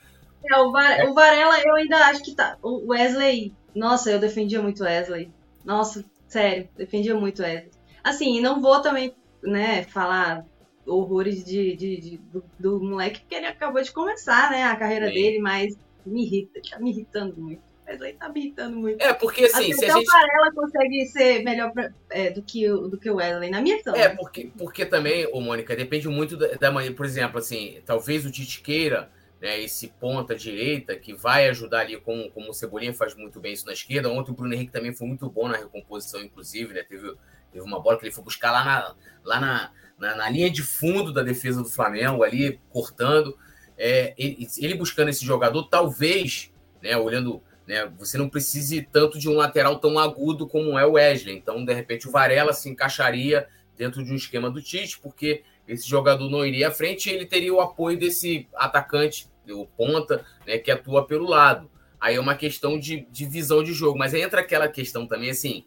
[0.51, 1.09] É, o, Var, é.
[1.09, 2.57] o Varela, eu ainda acho que tá.
[2.61, 3.53] O Wesley.
[3.74, 5.31] Nossa, eu defendia muito o Wesley.
[5.64, 7.70] Nossa, sério, defendia muito o Wesley.
[8.02, 10.44] Assim, não vou também, né, falar
[10.87, 15.09] horrores de, de, de do, do, moleque, porque ele acabou de começar, né, a carreira
[15.09, 15.14] Sim.
[15.14, 15.76] dele, mas
[16.07, 17.62] me irrita, tá me irritando muito.
[17.87, 19.02] Wesley tá me irritando muito.
[19.02, 20.07] É, porque assim, se a gente...
[20.07, 23.76] Varela consegue ser melhor pra, é, do, que o, do que o Wesley, na minha
[23.76, 23.94] visão.
[23.94, 28.26] É, porque, porque também, ô Mônica, depende muito da, da maneira, por exemplo, assim, talvez
[28.26, 32.92] o Tite queira né, esse ponta direita que vai ajudar ali, como, como o Cebolinha
[32.92, 34.11] faz muito bem isso na esquerda.
[34.11, 36.83] Ontem o Bruno Henrique também foi muito bom na recomposição, inclusive, né?
[36.83, 37.14] Teve,
[37.53, 40.62] teve uma bola que ele foi buscar lá, na, lá na, na, na linha de
[40.62, 43.38] fundo da defesa do Flamengo, ali cortando.
[43.77, 49.29] É, ele, ele, buscando esse jogador, talvez, né, olhando, né, você não precise tanto de
[49.29, 51.37] um lateral tão agudo como é o Wesley.
[51.37, 53.46] Então, de repente, o Varela se encaixaria
[53.77, 57.52] dentro de um esquema do Tite, porque esse jogador não iria à frente ele teria
[57.52, 61.70] o apoio desse atacante, o ponta, né, que atua pelo lado.
[62.00, 65.64] Aí é uma questão de, de visão de jogo, mas entra aquela questão também assim.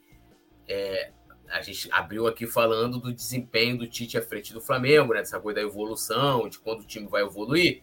[0.67, 1.11] É,
[1.49, 5.19] a gente abriu aqui falando do desempenho do Tite à frente do Flamengo, né?
[5.19, 7.81] Dessa coisa da evolução, de quando o time vai evoluir.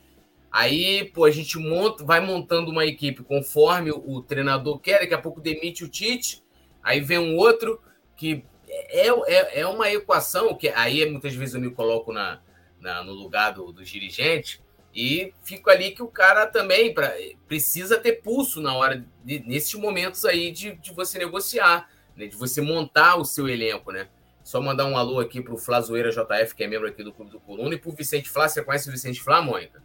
[0.50, 5.20] Aí, pô, a gente monta, vai montando uma equipe conforme o treinador quer, daqui a
[5.20, 6.42] pouco demite o Tite,
[6.82, 7.78] aí vem um outro
[8.16, 8.44] que
[8.88, 12.40] é, é, é uma equação que aí muitas vezes eu me coloco na,
[12.80, 14.62] na no lugar do, dirigente
[14.94, 17.14] e fico ali que o cara também pra,
[17.46, 22.36] precisa ter pulso na hora, de, nesses momentos aí de, de você negociar, né, de
[22.36, 24.08] você montar o seu elenco, né?
[24.42, 27.30] Só mandar um alô aqui para o Flazoeira JF, que é membro aqui do Clube
[27.30, 28.48] do Coluna, e para o Vicente Flá.
[28.48, 29.82] Você conhece o Vicente Flá, Mônica?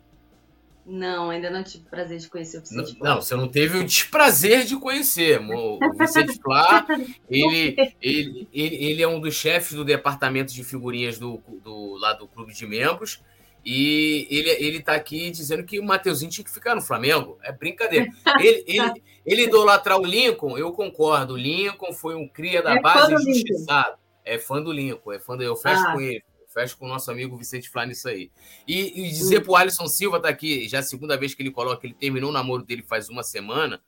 [0.85, 3.09] Não, ainda não tive o prazer de conhecer o Vicente Flá.
[3.09, 5.39] Não, você não teve o desprazer de conhecer.
[5.39, 6.85] O Vicente Flá,
[7.29, 12.13] ele, ele, ele, ele é um dos chefes do departamento de figurinhas do, do, lá
[12.13, 13.21] do clube de membros.
[13.65, 17.37] E ele, ele tá aqui dizendo que o Mateuzinho tinha que ficar no Flamengo.
[17.41, 18.07] É brincadeira.
[18.37, 21.35] Ele, ele, ele idolatrar o Lincoln, eu concordo.
[21.35, 23.97] O Lincoln foi um cria da é base injustiçado.
[24.25, 25.93] É fã do Lincoln, é fã do, eu fecho ah.
[25.93, 26.23] com ele.
[26.53, 28.31] Fecho com o nosso amigo Vicente Flá nisso aí.
[28.67, 31.51] E, e dizer para o Alisson Silva, tá aqui, já a segunda vez que ele
[31.51, 33.81] coloca, ele terminou o namoro dele faz uma semana.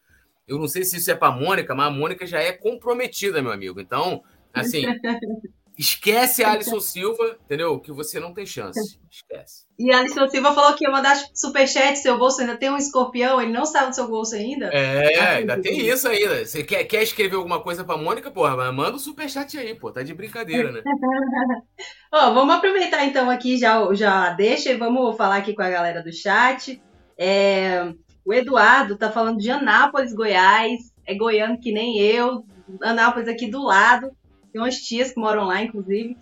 [0.47, 3.51] Eu não sei se isso é para Mônica, mas a Mônica já é comprometida, meu
[3.51, 3.79] amigo.
[3.79, 4.23] Então,
[4.53, 4.83] assim,
[5.77, 7.79] esquece a Alisson Silva, entendeu?
[7.79, 8.99] Que você não tem chance.
[9.11, 9.65] Esquece.
[9.77, 13.41] E a Alisson Silva falou que ia mandar superchat, seu bolso ainda tem um escorpião,
[13.41, 14.67] ele não saiu do seu bolso ainda.
[14.67, 16.45] É, ainda tem isso ainda.
[16.45, 19.75] Você quer, quer escrever alguma coisa pra Mônica, porra, mas manda o um superchat aí,
[19.75, 19.91] pô.
[19.91, 20.81] Tá de brincadeira, né?
[22.11, 26.01] Ó, vamos aproveitar então aqui, já, já deixa e vamos falar aqui com a galera
[26.01, 26.81] do chat.
[27.17, 27.93] É,
[28.25, 30.93] O Eduardo tá falando de Anápolis, Goiás.
[31.05, 32.45] É goiano que nem eu.
[32.81, 34.11] Anápolis aqui do lado.
[34.55, 36.15] Tem umas tias que moram lá, inclusive.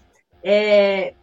[0.44, 1.14] É,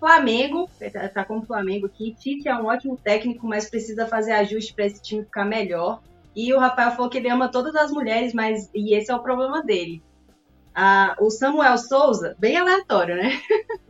[0.00, 2.16] Flamengo, tá, tá com o Flamengo aqui.
[2.18, 6.00] Tite é um ótimo técnico, mas precisa fazer ajuste para esse time ficar melhor.
[6.34, 9.22] E o Rafael falou que ele ama todas as mulheres, mas e esse é o
[9.22, 10.02] problema dele.
[10.74, 13.38] Ah, o Samuel Souza, bem aleatório, né?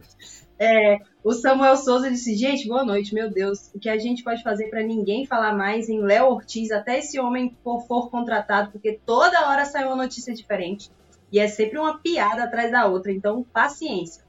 [0.58, 3.70] é, o Samuel Souza disse: Gente, boa noite, meu Deus.
[3.76, 7.20] O que a gente pode fazer para ninguém falar mais em Léo Ortiz até esse
[7.20, 8.72] homem for, for contratado?
[8.72, 10.90] Porque toda hora sai uma notícia diferente.
[11.32, 13.12] E é sempre uma piada atrás da outra.
[13.12, 14.24] Então, paciência.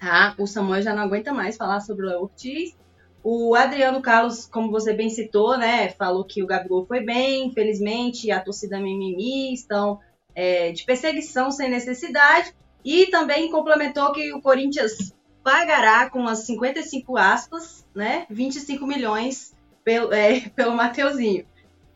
[0.00, 2.76] Ah, o Samuel já não aguenta mais falar sobre o Léo Ortiz.
[3.22, 8.30] O Adriano Carlos, como você bem citou, né, falou que o Gabigol foi bem, infelizmente,
[8.30, 9.98] a torcida mimimi estão
[10.34, 17.16] é, de perseguição sem necessidade, e também complementou que o Corinthians pagará com as 55
[17.16, 21.46] aspas, né, 25 milhões pelo, é, pelo Mateuzinho.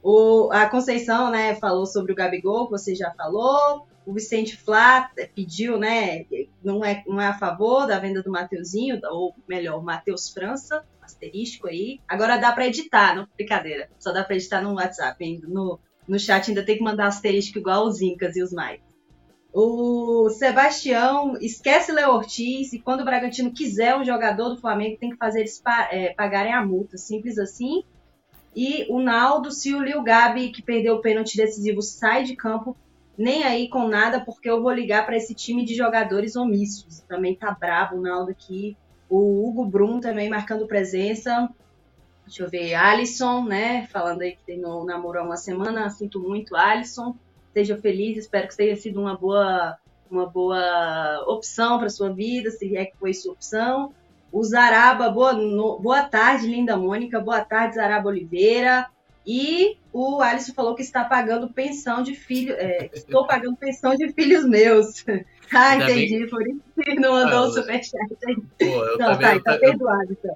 [0.03, 5.11] O, a Conceição, né, falou sobre o Gabigol, que você já falou, o Vicente Flá
[5.35, 6.25] pediu, né,
[6.65, 11.69] não é, não é a favor da venda do Mateuzinho, ou melhor, Matheus França, asterístico
[11.69, 12.01] aí.
[12.09, 13.29] Agora dá para editar, não?
[13.37, 13.91] Brincadeira.
[13.99, 15.43] Só dá para editar no WhatsApp, hein?
[15.47, 18.81] No, no chat ainda tem que mandar asterístico igual os Incas e os Maias.
[19.53, 25.11] O Sebastião esquece Léo Ortiz e quando o Bragantino quiser um jogador do Flamengo tem
[25.11, 27.85] que fazer eles pa é, pagarem a multa, simples assim.
[28.57, 32.75] E o Naldo, se o Lil Gabi, que perdeu o pênalti decisivo, sai de campo,
[33.19, 37.01] nem aí com nada, porque eu vou ligar para esse time de jogadores omissos.
[37.01, 38.77] Também tá bravo o Naldo aqui.
[39.11, 41.51] O Hugo Brum também marcando presença.
[42.25, 43.87] Deixa eu ver, Alisson, né?
[43.89, 45.91] Falando aí que tem no namoro há uma semana.
[45.91, 47.17] Sinto muito, Alisson.
[47.53, 49.77] Seja feliz, espero que tenha sido uma boa,
[50.09, 53.93] uma boa opção para sua vida, se é que foi sua opção.
[54.31, 57.19] O Zaraba, boa, no, boa tarde, linda Mônica.
[57.19, 58.87] Boa tarde, Zaraba Oliveira.
[59.31, 62.55] E o Alisson falou que está pagando pensão de filho.
[62.55, 65.05] É, estou pagando pensão de filhos meus.
[65.53, 66.21] ah, Ainda entendi.
[66.21, 66.29] Bem...
[66.29, 68.37] Por isso que não mandou ah, o superchat aí.
[68.59, 70.35] Pô, eu não, também, tá, tá perdoado, então.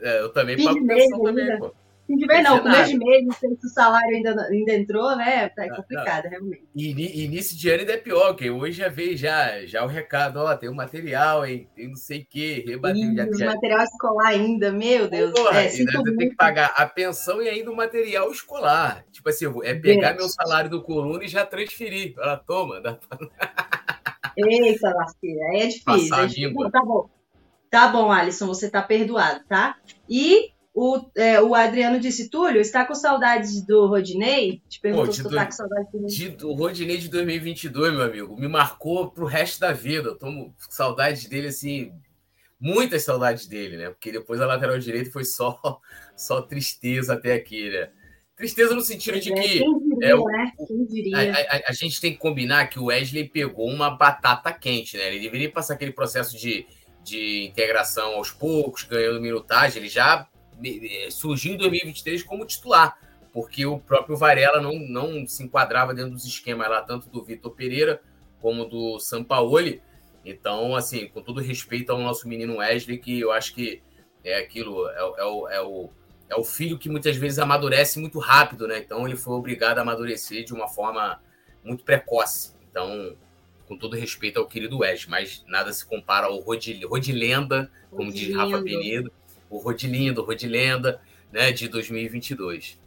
[0.00, 1.74] É, eu também Fim pago pensão também, pô.
[2.10, 5.14] Fim de mês não, começo de mês, não sei se o salário ainda, ainda entrou,
[5.14, 5.48] né?
[5.50, 6.30] Tá complicado, não.
[6.30, 6.64] realmente.
[6.74, 10.38] E início de ano ainda é pior, porque hoje já veio já, já o recado,
[10.38, 11.68] ó, tem o um material, hein?
[11.72, 13.14] Tem não sei o quê, rebatendo.
[13.14, 13.54] Já, já...
[13.54, 15.32] material escolar ainda, meu Deus.
[15.34, 19.04] Porra, é, ainda tem que pagar a pensão e ainda o material escolar.
[19.12, 22.14] Tipo assim, é pegar meu salário do coluna e já transferir.
[22.18, 23.18] Ela toma, dá pra...
[24.36, 26.16] Eita, lasqueira, aí é difícil.
[26.16, 26.70] é difícil.
[26.72, 27.08] Tá bom.
[27.70, 29.76] Tá bom, Alisson, você tá perdoado, tá?
[30.08, 34.62] E o, é, o Adriano disse, Túlio, está com saudades do Rodinei?
[34.68, 38.02] Te perguntou Pô, se tu tá com saudades do de, O Rodinei de 2022, meu
[38.02, 40.10] amigo, me marcou pro resto da vida.
[40.10, 41.92] Eu tomo saudades dele, assim,
[42.58, 43.90] muitas saudades dele, né?
[43.90, 45.58] Porque depois a lateral direita foi só,
[46.16, 47.90] só tristeza até aqui, né?
[48.36, 49.42] Tristeza no sentido de que.
[49.42, 50.52] Diria, é, o, né?
[51.14, 55.08] a, a, a, gente tem que combinar que o Wesley pegou uma batata quente, né?
[55.08, 56.64] Ele deveria passar aquele processo de,
[57.02, 59.82] de integração aos poucos, ganhando minutagem.
[59.82, 60.26] Ele já
[61.10, 62.98] surgiu em 2023 como titular,
[63.32, 67.52] porque o próprio Varela não, não se enquadrava dentro dos esquemas lá, tanto do Vitor
[67.52, 68.00] Pereira
[68.40, 69.82] como do Sampaoli.
[70.24, 73.82] Então, assim, com todo respeito ao nosso menino Wesley, que eu acho que
[74.24, 75.90] é aquilo, é, é, o, é, o,
[76.28, 78.78] é o filho que muitas vezes amadurece muito rápido, né?
[78.78, 81.20] Então, ele foi obrigado a amadurecer de uma forma
[81.64, 82.54] muito precoce.
[82.70, 83.16] Então,
[83.66, 88.62] com todo respeito ao querido Wesley, mas nada se compara ao Rodilenda, como diz Rafa
[88.62, 89.12] Penedo,
[89.50, 91.00] o Rodilindo, Rodilenda,
[91.32, 92.78] né, de 2022.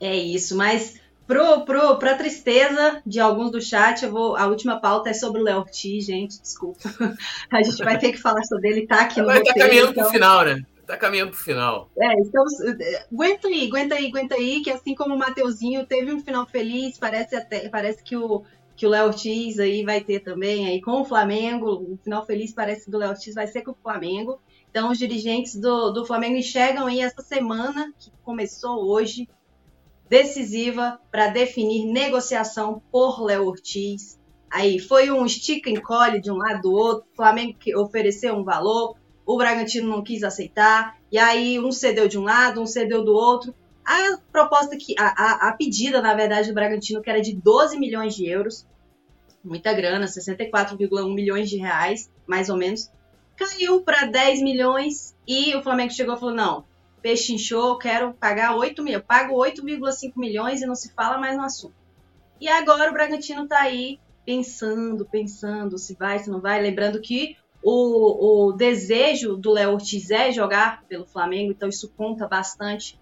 [0.00, 4.80] É isso, mas pro, pro, pra tristeza de alguns do chat, eu vou, a última
[4.80, 6.88] pauta é sobre o Léo Ortiz, gente, desculpa.
[7.50, 10.04] A gente vai ter que falar sobre ele, tá aqui no Vai tá caminhando então...
[10.04, 10.62] pro final, né?
[10.86, 11.90] Tá caminhando pro final.
[11.98, 12.42] É, então,
[13.12, 16.96] aguenta aí, aguenta aí, aguenta aí, que assim como o Mateuzinho teve um final feliz,
[16.96, 18.42] parece até, parece que o
[18.74, 22.52] que o Léo Ortiz aí vai ter também aí com o Flamengo, o final feliz
[22.52, 24.40] parece do Léo Ortiz vai ser com o Flamengo.
[24.70, 29.28] Então, os dirigentes do, do Flamengo enxergam aí essa semana, que começou hoje,
[30.08, 34.18] decisiva para definir negociação por Léo Ortiz.
[34.50, 38.96] Aí foi um estica encolhe de um lado do outro, o Flamengo ofereceu um valor,
[39.26, 43.12] o Bragantino não quis aceitar, e aí um cedeu de um lado, um cedeu do
[43.12, 43.54] outro.
[43.84, 47.78] A proposta que, a, a, a pedida, na verdade, do Bragantino, que era de 12
[47.78, 48.66] milhões de euros,
[49.44, 52.90] muita grana, 64,1 milhões de reais, mais ou menos,
[53.38, 56.64] caiu para 10 milhões e o Flamengo chegou e falou: não,
[57.00, 61.44] peixe inchou, quero pagar 8 mil, pago 8,5 milhões e não se fala mais no
[61.44, 61.74] assunto.
[62.40, 67.36] E agora o Bragantino está aí pensando, pensando se vai, se não vai, lembrando que
[67.62, 72.98] o, o desejo do Léo Ortiz é jogar pelo Flamengo, então isso conta bastante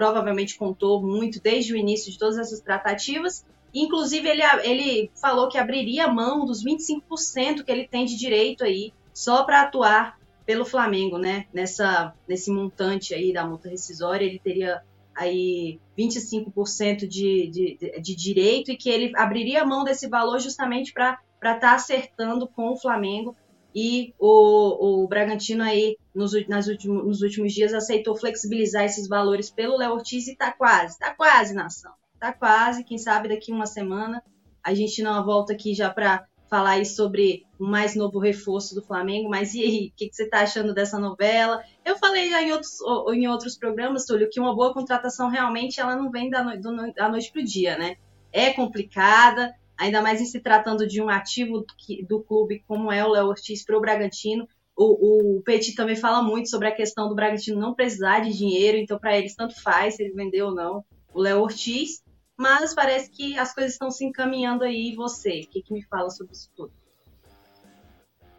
[0.00, 3.44] provavelmente contou muito desde o início de todas essas tratativas.
[3.74, 8.94] Inclusive, ele, ele falou que abriria mão dos 25% que ele tem de direito aí,
[9.20, 11.44] só para atuar pelo Flamengo, né?
[11.52, 14.82] Nessa, nesse montante aí da multa rescisória, ele teria
[15.14, 21.20] aí 25% de, de, de direito e que ele abriria mão desse valor justamente para
[21.34, 23.36] estar tá acertando com o Flamengo.
[23.74, 29.50] E o, o Bragantino aí, nos, nas últimos, nos últimos dias, aceitou flexibilizar esses valores
[29.50, 31.92] pelo Léo Ortiz e está quase, está quase, nação.
[32.14, 34.22] Está quase, quem sabe daqui uma semana
[34.62, 38.82] a gente não volta aqui já para falar aí sobre o mais novo reforço do
[38.82, 41.62] Flamengo, mas e aí, o que, que, você está achando dessa novela?
[41.84, 42.78] Eu falei já em outros,
[43.14, 47.08] em outros programas, Túlio, que uma boa contratação realmente ela não vem da, no, da
[47.08, 47.96] noite para o dia, né?
[48.32, 53.04] É complicada, ainda mais em se tratando de um ativo do, do clube como é
[53.04, 54.48] o Léo Ortiz para o Bragantino.
[54.76, 58.98] O, Petit também fala muito sobre a questão do Bragantino não precisar de dinheiro, então
[58.98, 62.02] para eles tanto faz se ele vendeu ou não o Léo Ortiz
[62.40, 64.92] mas parece que as coisas estão se encaminhando aí.
[64.92, 66.72] E você, o que, que me fala sobre isso tudo?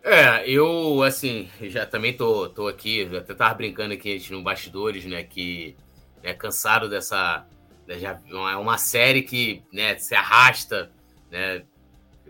[0.04, 5.24] É, eu, assim, já também tô, tô aqui, até tava brincando aqui no bastidores, né,
[5.24, 5.78] que
[6.24, 7.46] é cansado dessa,
[7.86, 7.96] né,
[8.56, 10.92] uma série que, né, se arrasta,
[11.30, 11.64] né,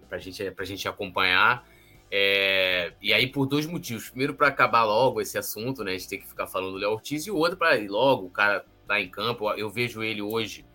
[0.10, 1.66] pra gente, pra gente acompanhar,
[2.12, 6.10] é, e aí por dois motivos, primeiro para acabar logo esse assunto, né, a gente
[6.10, 9.00] tem que ficar falando do Léo Ortiz, e o outro para logo, o cara tá
[9.00, 10.66] em campo, eu vejo ele hoje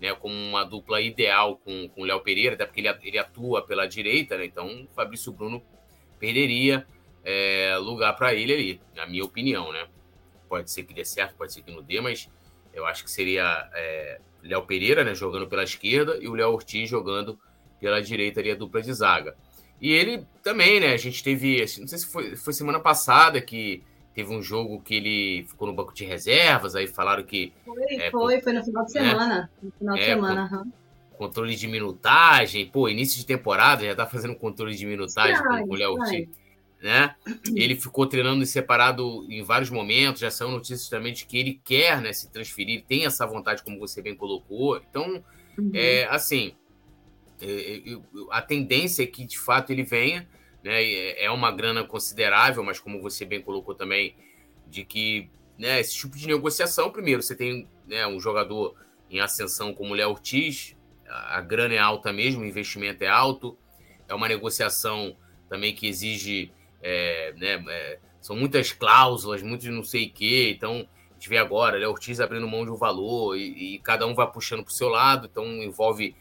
[0.00, 3.64] né, como uma dupla ideal com, com o Léo Pereira, até porque ele, ele atua
[3.66, 5.62] pela direita, né, então o Fabrício Bruno
[6.18, 6.86] perderia
[7.24, 9.72] é, lugar para ele ali, na minha opinião.
[9.72, 9.86] Né?
[10.48, 12.30] Pode ser que dê certo, pode ser que não dê, mas
[12.72, 16.88] eu acho que seria é, Léo Pereira né, jogando pela esquerda e o Léo Ortiz
[16.88, 17.38] jogando
[17.80, 19.36] pela direita ali, a dupla de zaga.
[19.80, 20.92] E ele também, né?
[20.92, 23.82] A gente teve, não sei se foi, foi semana passada que
[24.14, 27.52] Teve um jogo que ele ficou no banco de reservas, aí falaram que.
[27.64, 29.10] Foi, é, foi, foi no final de né?
[29.10, 29.50] semana.
[29.62, 30.72] No final de é, semana, uhum.
[31.16, 35.74] Controle de minutagem, pô, início de temporada, já tá fazendo controle de minutagem com o
[35.74, 35.98] Léo
[36.82, 37.14] né?
[37.54, 41.60] Ele ficou treinando em separado em vários momentos, já saiu notícias também de que ele
[41.62, 44.78] quer né, se transferir, tem essa vontade, como você bem colocou.
[44.78, 45.22] Então,
[45.58, 45.70] uhum.
[45.74, 46.54] é, assim,
[47.40, 47.82] é, é
[48.30, 50.26] a tendência é que de fato ele venha
[50.62, 51.12] né?
[51.22, 54.14] É uma grana considerável, mas como você bem colocou também,
[54.66, 58.74] de que né, esse tipo de negociação, primeiro, você tem né, um jogador
[59.10, 63.58] em ascensão como o Léo Ortiz, a grana é alta mesmo, o investimento é alto,
[64.08, 65.16] é uma negociação
[65.48, 70.88] também que exige, é, né, é, são muitas cláusulas, muitos não sei o quê, então
[71.10, 74.14] a gente vê agora, Léo Ortiz abrindo mão de um valor e, e cada um
[74.14, 76.14] vai puxando para o seu lado, então envolve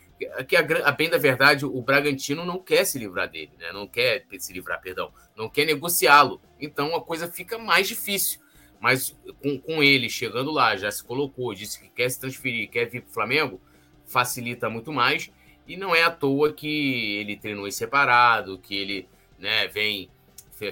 [0.47, 3.72] que a, a, bem da verdade, o Bragantino não quer se livrar dele, né?
[3.72, 6.41] Não quer se livrar, perdão, não quer negociá-lo.
[6.59, 8.39] Então a coisa fica mais difícil.
[8.80, 12.86] Mas com, com ele chegando lá, já se colocou, disse que quer se transferir, quer
[12.86, 13.61] vir para o Flamengo,
[14.05, 15.32] facilita muito mais.
[15.67, 19.07] E não é à toa que ele treinou em separado, que ele
[19.38, 20.09] né, vem,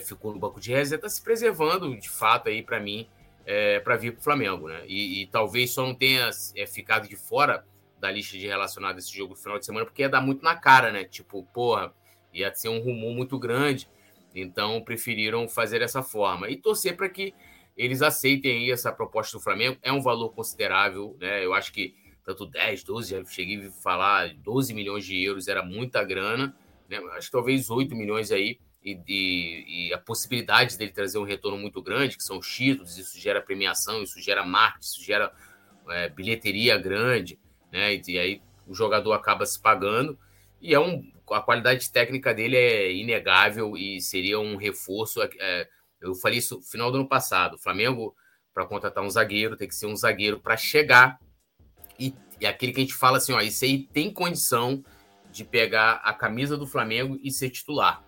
[0.02, 3.08] ficou no banco de reserva, está se preservando de fato aí para mim,
[3.46, 4.68] é, para vir para o Flamengo.
[4.68, 4.84] Né?
[4.88, 7.66] E, e, talvez só não tenha é, ficado de fora
[8.00, 10.44] da lista de relacionados a esse jogo no final de semana, porque ia dar muito
[10.44, 11.04] na cara, né?
[11.04, 11.94] Tipo, porra,
[12.34, 13.90] ia ser um rumor muito grande.
[14.36, 16.50] Então, preferiram fazer dessa forma.
[16.50, 17.34] E torcer para que
[17.76, 19.78] eles aceitem aí essa proposta do Flamengo.
[19.82, 21.44] É um valor considerável, né?
[21.44, 25.64] Eu acho que tanto 10, 12, já cheguei a falar, 12 milhões de euros era
[25.64, 26.56] muita grana,
[26.90, 26.98] né?
[27.14, 28.60] Acho que talvez 8 milhões aí.
[28.84, 32.98] E, e, e, a possibilidade dele trazer um retorno muito grande, que são os títulos,
[32.98, 35.34] isso gera premiação, isso gera marketing, isso gera
[35.90, 37.38] é, bilheteria grande
[37.72, 37.96] né?
[37.96, 40.18] E, e aí o jogador acaba se pagando
[40.62, 45.22] e é um a qualidade técnica dele é inegável e seria um reforço.
[45.22, 45.68] É,
[46.00, 47.56] eu falei isso no final do ano passado.
[47.56, 48.16] O Flamengo,
[48.54, 51.20] para contratar um zagueiro, tem que ser um zagueiro para chegar
[52.00, 54.84] e, e aquele que a gente fala assim: ó, isso aí tem condição
[55.32, 58.04] de pegar a camisa do Flamengo e ser titular.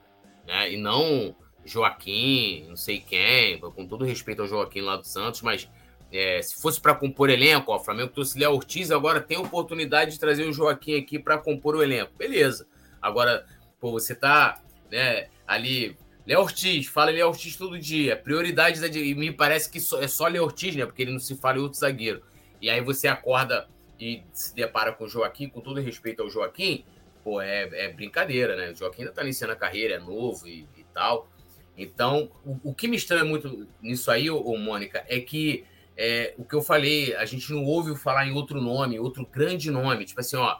[0.47, 0.73] Né?
[0.73, 1.35] E não
[1.65, 5.69] Joaquim, não sei quem, com todo respeito ao Joaquim lá do Santos, mas
[6.11, 9.41] é, se fosse para compor elenco, ó, o Flamengo trouxe Léo Ortiz, agora tem a
[9.41, 12.11] oportunidade de trazer o Joaquim aqui para compor o elenco.
[12.17, 12.67] Beleza.
[13.01, 13.45] Agora,
[13.79, 15.95] pô, você tá né, ali.
[16.25, 18.15] Léo Ortiz, fala Léo Ortiz todo dia.
[18.15, 18.87] Prioridade da.
[18.87, 20.85] E me parece que só, é só Léo Ortiz, né?
[20.85, 22.21] Porque ele não se fala em outro zagueiro.
[22.61, 23.67] E aí você acorda
[23.99, 26.85] e se depara com o Joaquim, com todo respeito ao Joaquim,
[27.23, 28.71] pô, é, é brincadeira, né?
[28.71, 31.29] O Joaquim ainda tá iniciando a carreira, é novo e, e tal.
[31.77, 35.65] Então, o, o, que me estranha muito nisso aí, ô, ô Mônica, é que
[36.01, 39.69] é, o que eu falei, a gente não ouve falar em outro nome, outro grande
[39.69, 40.57] nome, tipo assim, ó,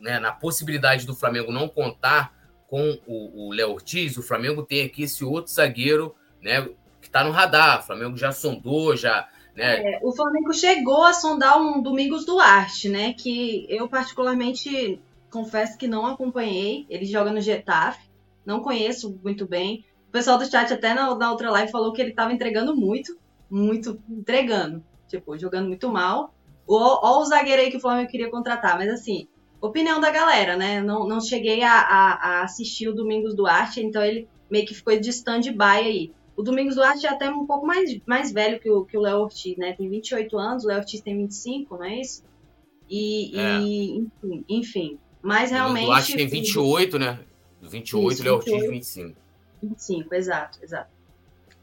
[0.00, 2.34] né, na possibilidade do Flamengo não contar
[2.66, 6.68] com o Léo Ortiz, o Flamengo tem aqui esse outro zagueiro, né,
[7.00, 7.80] que está no radar.
[7.80, 9.94] O Flamengo já sondou, já Né?
[9.94, 13.14] É, o Flamengo chegou a sondar um Domingos Duarte, né?
[13.14, 15.00] Que eu particularmente
[15.30, 16.84] confesso que não acompanhei.
[16.90, 18.06] Ele joga no Getafe,
[18.44, 19.84] não conheço muito bem.
[20.08, 23.18] O pessoal do chat até na, na outra live falou que ele estava entregando muito,
[23.50, 26.34] muito entregando, tipo jogando muito mal.
[26.68, 29.28] Ó, o zagueiro aí que o Flamengo queria contratar, mas assim,
[29.60, 30.80] opinião da galera, né?
[30.80, 34.98] Não, não cheguei a, a, a assistir o Domingos Duarte, então ele meio que ficou
[34.98, 36.12] de stand-by aí.
[36.36, 39.20] O Domingos Duarte é até um pouco mais, mais velho que o, que o Léo
[39.20, 39.72] Ortiz, né?
[39.72, 42.22] Tem 28 anos, o Léo Ortiz tem 25, não é isso?
[42.88, 43.58] E, é.
[43.60, 45.84] e enfim, enfim, Mas realmente.
[45.84, 47.18] O Duarte tem 28, né?
[47.62, 49.16] 28, isso, o Léo Ortiz 25.
[49.62, 50.95] 25, exato, exato.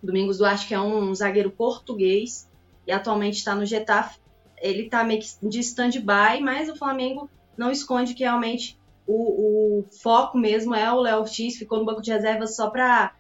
[0.04, 2.50] Domingos Duarte, que é um zagueiro português
[2.86, 4.20] e atualmente está no Getafe.
[4.58, 8.78] Ele está meio que de stand-by, mas o Flamengo não esconde que realmente
[9.08, 13.14] o, o foco mesmo é o Léo Ortiz, ficou no banco de reservas só para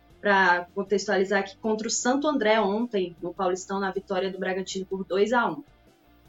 [0.73, 5.33] contextualizar aqui, contra o Santo André ontem, no Paulistão, na vitória do Bragantino por 2
[5.33, 5.63] a 1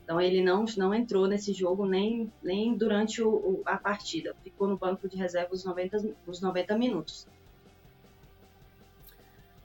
[0.03, 4.35] Então ele não, não entrou nesse jogo nem, nem durante o, o, a partida.
[4.43, 7.29] Ficou no banco de reserva os 90, os 90 minutos.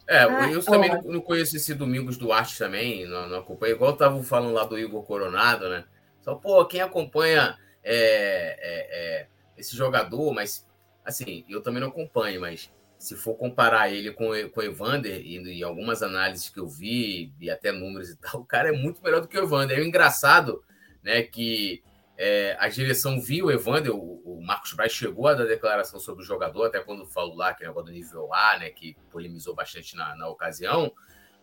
[0.10, 3.76] É, ah, eu também não, não, conheço esse Domingos Duarte também, não, não acompanho.
[3.76, 5.86] Igual estavam falando lá do Igor Coronado, né?
[6.24, 10.68] Só, pô, quem acompanha é, é, é, esse jogador, mas
[11.06, 15.60] assim, eu também não acompanho, mas se for comparar ele com, com o Evander, e,
[15.60, 19.04] e algumas análises que eu vi, e até números e tal, o cara é muito
[19.04, 19.78] melhor do que o Evander.
[19.78, 20.64] É engraçado
[21.04, 21.84] né, que
[22.22, 26.22] é, a direção viu o Evander, o, o, Marcos Braz chegou a dar declaração sobre
[26.22, 29.56] o jogador, até quando falou lá que é negócio do nível A, né, que polemizou
[29.56, 30.92] bastante na, na ocasião,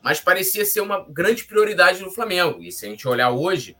[0.03, 2.63] mas parecia ser uma grande prioridade do Flamengo.
[2.63, 3.75] E se a gente olhar hoje,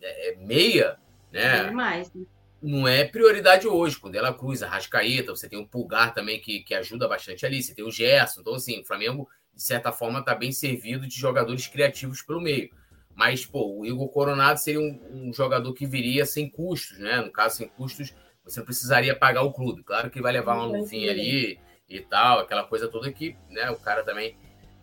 [0.00, 0.98] é, é meia,
[1.30, 1.68] né?
[1.68, 2.26] É mais, né?
[2.60, 3.96] não é prioridade hoje.
[3.96, 7.62] Com Dela Cruz, a Rascaeta, você tem o Pulgar também que, que ajuda bastante ali,
[7.62, 8.40] você tem o Gerson.
[8.40, 12.70] Então, assim, o Flamengo, de certa forma, está bem servido de jogadores criativos pelo meio.
[13.14, 17.20] Mas, pô, o Igor Coronado seria um, um, jogador que viria sem custos, né?
[17.20, 19.82] No caso, sem custos, você não precisaria pagar o clube.
[19.82, 21.58] Claro que vai levar uma luvinha ali
[21.88, 24.36] e tal, aquela coisa toda que né, o cara também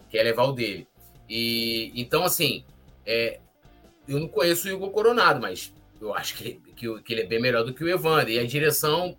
[0.09, 0.87] quer levar o dele.
[1.27, 2.63] E então, assim,
[3.05, 3.39] é,
[4.07, 7.41] eu não conheço o Igor Coronado, mas eu acho que, que, que ele é bem
[7.41, 8.35] melhor do que o Evander.
[8.35, 9.17] E a direção,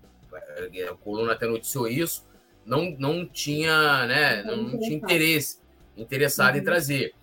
[0.73, 2.27] é, a coluna até noticiou isso,
[2.65, 5.61] não, não tinha, né, não, não tinha interesse
[5.97, 6.61] interessado uhum.
[6.61, 7.15] em trazer.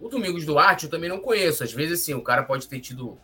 [0.00, 1.64] O Domingos Duarte eu também não conheço.
[1.64, 3.18] Às vezes, assim, o cara pode ter tido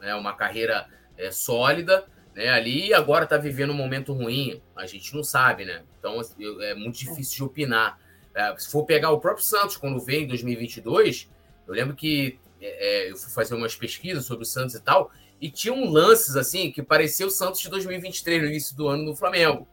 [0.00, 4.62] né, uma carreira é, sólida né, ali e agora está vivendo um momento ruim.
[4.76, 5.82] A gente não sabe, né?
[5.98, 7.98] Então assim, é muito difícil de opinar.
[8.34, 11.28] É, se for pegar o próprio Santos, quando veio em 2022,
[11.66, 15.10] eu lembro que é, é, eu fui fazer umas pesquisas sobre o Santos e tal,
[15.40, 19.16] e tinham lances assim que parecia o Santos de 2023 no início do ano no
[19.16, 19.66] Flamengo,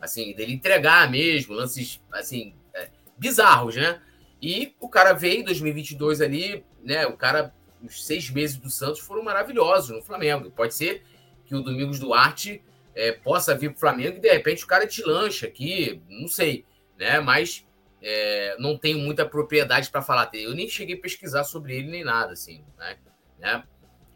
[0.00, 2.88] assim dele entregar mesmo lances assim é,
[3.18, 4.00] bizarros, né?
[4.42, 7.06] E o cara veio em 2022 ali, né?
[7.06, 10.50] O cara os seis meses do Santos foram maravilhosos no Flamengo.
[10.50, 11.04] Pode ser
[11.44, 12.62] que o Domingos Duarte
[12.94, 16.28] é, possa vir para o Flamengo e de repente o cara te lancha aqui, não
[16.28, 16.64] sei,
[16.98, 17.20] né?
[17.20, 17.66] Mas
[18.02, 20.46] é, não tenho muita propriedade para falar dele.
[20.46, 22.96] Eu nem cheguei a pesquisar sobre ele nem nada, assim, né?
[23.38, 23.64] né?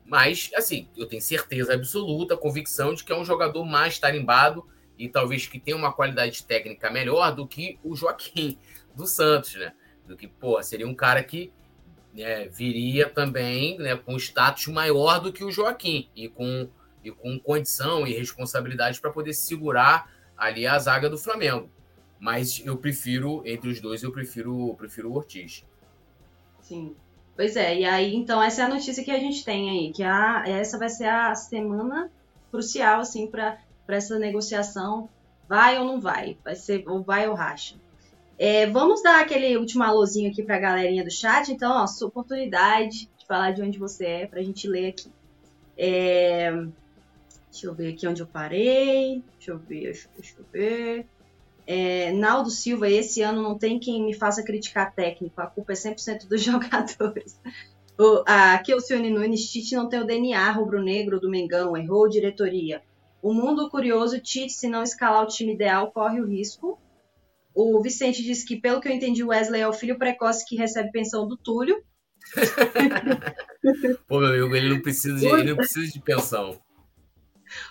[0.04, 4.64] Mas, assim, eu tenho certeza absoluta, convicção de que é um jogador mais tarimbado
[4.96, 8.56] e talvez que tenha uma qualidade técnica melhor do que o Joaquim
[8.94, 9.72] do Santos, né?
[10.06, 11.52] Do que, pô, seria um cara que
[12.14, 16.68] né, viria também né, com status maior do que o Joaquim e com,
[17.04, 21.68] e com condição e responsabilidade para poder segurar ali a zaga do Flamengo.
[22.18, 25.64] Mas eu prefiro, entre os dois, eu prefiro, eu prefiro o Ortiz.
[26.60, 26.96] Sim.
[27.36, 30.02] Pois é, e aí, então, essa é a notícia que a gente tem aí, que
[30.02, 32.10] a, essa vai ser a semana
[32.50, 35.10] crucial, assim, para essa negociação.
[35.46, 36.38] Vai ou não vai?
[36.42, 37.76] Vai ser ou vai ou racha.
[38.38, 41.50] É, vamos dar aquele último alôzinho aqui para a galerinha do chat.
[41.50, 45.10] Então, ó, sua oportunidade de falar de onde você é, para a gente ler aqui.
[45.76, 46.52] É,
[47.50, 49.22] deixa eu ver aqui onde eu parei.
[49.36, 51.06] Deixa eu ver, deixa, deixa eu ver.
[51.66, 55.74] É, Naldo Silva, esse ano não tem quem me faça criticar técnico, a culpa é
[55.74, 57.40] 100% dos jogadores.
[57.98, 62.82] O, a Kelsione Nunes, Tite não tem o DNA rubro-negro do Mengão, errou diretoria.
[63.20, 66.78] O mundo curioso, Tite, se não escalar o time ideal, corre o risco.
[67.56, 70.56] O Vicente diz que, pelo que eu entendi, o Wesley é o filho precoce que
[70.56, 71.82] recebe pensão do Túlio.
[74.06, 76.60] Pô, meu amigo, ele não precisa de, ele não precisa de pensão.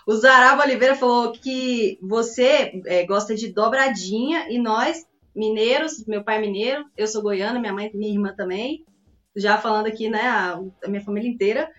[0.08, 5.06] O Zaraba Oliveira falou que você é, gosta de dobradinha e nós,
[5.36, 8.84] mineiros, meu pai é mineiro, eu sou goiana, minha mãe, minha irmã também,
[9.36, 11.70] já falando aqui, né, a, a minha família inteira,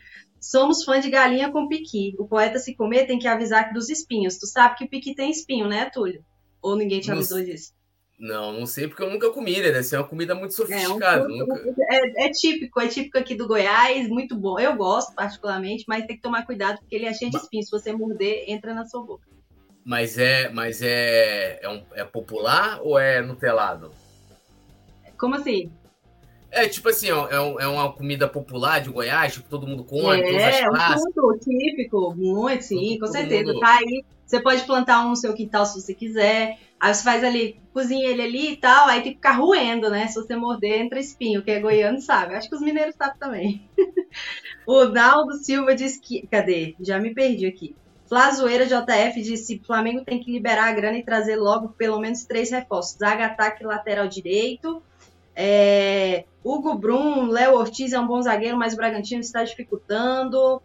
[0.40, 2.14] somos fã de galinha com piqui.
[2.20, 4.38] O poeta se comer tem que avisar dos espinhos.
[4.38, 6.24] Tu sabe que o piqui tem espinho, né, Túlio?
[6.62, 7.76] Ou ninguém te avisou não, disso?
[8.19, 9.71] Não, não sei porque eu nunca comi, né?
[9.71, 11.25] Deve ser uma comida muito sofisticada.
[11.25, 14.59] É, um é, é, típico, é típico aqui do Goiás, muito bom.
[14.59, 17.67] Eu gosto particularmente, mas tem que tomar cuidado porque ele é cheio de espinhos.
[17.67, 19.27] Se você morder, entra na sua boca.
[19.85, 23.93] Mas é, mas é, é, um, é popular ou é nutelado?
[25.19, 25.71] Como assim?
[26.51, 30.62] É tipo assim, é, é uma comida popular de Goiás, tipo, todo mundo come, é,
[30.62, 33.53] É, um típico, muito, sim, com certeza.
[33.53, 33.61] Mundo...
[33.61, 36.59] Tá aí, você pode plantar um no seu quintal se você quiser.
[36.79, 40.07] Aí você faz ali, cozinha ele ali e tal, aí tem que ficar roendo, né?
[40.09, 42.35] Se você morder, entra espinho, que é goiano sabe.
[42.35, 43.70] Acho que os mineiros sabem também.
[44.66, 46.27] o Naldo Silva diz que.
[46.27, 46.74] Cadê?
[46.81, 47.74] Já me perdi aqui.
[48.07, 52.51] Flazoeira JF disse: Flamengo tem que liberar a grana e trazer logo pelo menos três
[52.51, 52.99] reforços.
[52.99, 54.83] Zaga, ataque lateral direito.
[55.35, 56.24] É...
[56.45, 60.62] Hugo Brum, Léo Ortiz é um bom zagueiro, mas o Bragantino está dificultando.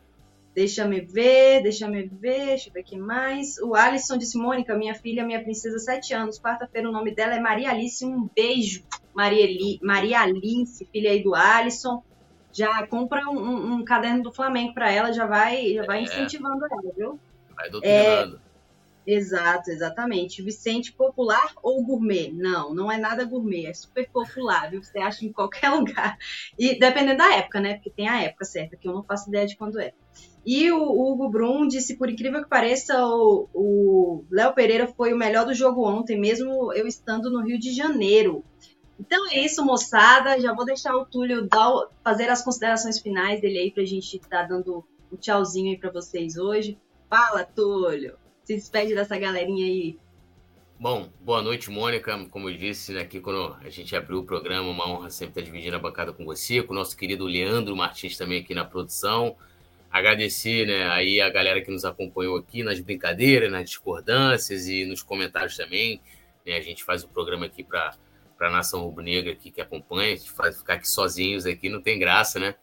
[0.53, 3.57] Deixa me ver, deixa me ver, deixa eu ver aqui mais.
[3.59, 6.39] O Alisson disse, Mônica, minha filha, minha princesa, sete anos.
[6.39, 8.05] Quarta-feira o nome dela é Maria Alice.
[8.05, 8.83] Um beijo,
[9.13, 12.03] Maria, Li, Maria Alice, filha aí do Alisson.
[12.51, 16.03] Já compra um, um, um caderno do Flamengo para ela, já vai, já vai é.
[16.03, 17.19] incentivando ela, viu?
[17.55, 18.35] Vai doutrinando.
[18.35, 18.50] É,
[19.05, 20.43] Exato, exatamente.
[20.43, 22.31] Vicente popular ou gourmet?
[22.31, 24.83] Não, não é nada gourmet, é super popular, viu?
[24.83, 26.17] Você acha em qualquer lugar.
[26.57, 27.75] E dependendo da época, né?
[27.75, 29.93] Porque tem a época certa, que eu não faço ideia de quando é.
[30.45, 35.45] E o Hugo Brum disse, por incrível que pareça, o Léo Pereira foi o melhor
[35.45, 38.43] do jogo ontem, mesmo eu estando no Rio de Janeiro.
[38.99, 40.39] Então é isso, moçada.
[40.39, 41.71] Já vou deixar o Túlio dar,
[42.03, 45.91] fazer as considerações finais dele aí pra gente estar tá dando um tchauzinho aí para
[45.91, 46.77] vocês hoje.
[47.09, 48.20] Fala, Túlio!
[48.51, 49.97] Se despede dessa galerinha aí.
[50.77, 52.17] Bom, boa noite, Mônica.
[52.29, 55.41] Como eu disse né, aqui, quando a gente abriu o programa, uma honra sempre estar
[55.41, 59.37] dividindo a bancada com você, com o nosso querido Leandro Martins também aqui na produção
[59.89, 65.01] agradecer né, aí a galera que nos acompanhou aqui nas brincadeiras, nas discordâncias e nos
[65.01, 66.01] comentários também.
[66.45, 67.95] Né, a gente faz o programa aqui para
[68.39, 71.97] a nação rubro-negra aqui que acompanha, a gente faz ficar aqui sozinhos aqui, não tem
[71.99, 72.55] graça, né?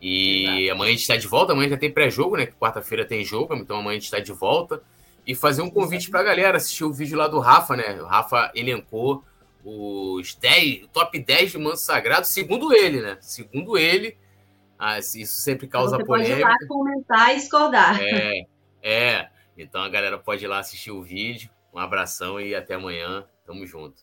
[0.00, 0.72] E Exato.
[0.72, 2.46] amanhã a gente está de volta, amanhã já tem pré-jogo, né?
[2.46, 4.82] Quarta-feira tem jogo, então amanhã a gente está de volta.
[5.26, 8.00] E fazer um convite para a galera assistir o vídeo lá do Rafa, né?
[8.00, 9.24] O Rafa elencou
[9.64, 13.16] os 10, o top 10 de manto sagrado, segundo ele, né?
[13.20, 14.18] Segundo ele,
[14.78, 16.40] ah, isso sempre causa Você polêmica.
[16.40, 18.00] Pode ir lá comentar e discordar.
[18.02, 18.46] É,
[18.82, 19.28] é.
[19.56, 21.50] Então a galera pode ir lá assistir o vídeo.
[21.72, 23.24] Um abração e até amanhã.
[23.46, 24.02] Tamo junto.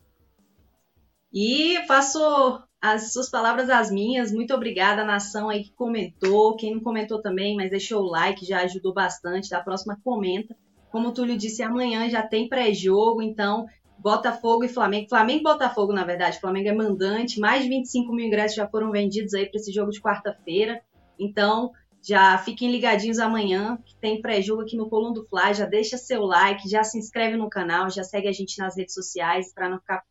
[1.33, 4.31] E faço as suas palavras as minhas.
[4.31, 6.55] Muito obrigada, nação aí que comentou.
[6.57, 9.49] Quem não comentou também, mas deixou o like, já ajudou bastante.
[9.49, 10.55] Da próxima, comenta.
[10.91, 13.65] Como o Túlio disse, amanhã já tem pré-jogo, então
[13.97, 15.07] Botafogo e Flamengo.
[15.07, 16.39] Flamengo e Botafogo, na verdade.
[16.39, 17.39] Flamengo é mandante.
[17.39, 20.81] Mais de 25 mil ingressos já foram vendidos aí para esse jogo de quarta-feira.
[21.19, 21.71] Então,
[22.01, 25.53] já fiquem ligadinhos amanhã, que tem pré-jogo aqui no Coluna do Fly.
[25.53, 28.95] Já deixa seu like, já se inscreve no canal, já segue a gente nas redes
[28.95, 30.03] sociais para não ficar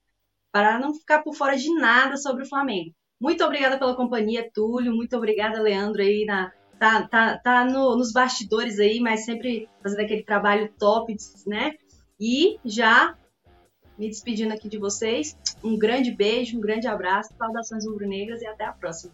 [0.52, 2.92] para não ficar por fora de nada sobre o Flamengo.
[3.20, 4.92] Muito obrigada pela companhia, Túlio.
[4.92, 10.00] Muito obrigada, Leandro, aí na tá, tá, tá no, nos bastidores aí, mas sempre fazendo
[10.00, 11.14] aquele trabalho top,
[11.46, 11.74] né?
[12.18, 13.14] E já
[13.98, 15.36] me despedindo aqui de vocês.
[15.62, 19.12] Um grande beijo, um grande abraço, saudações rubro-negras e até a próxima.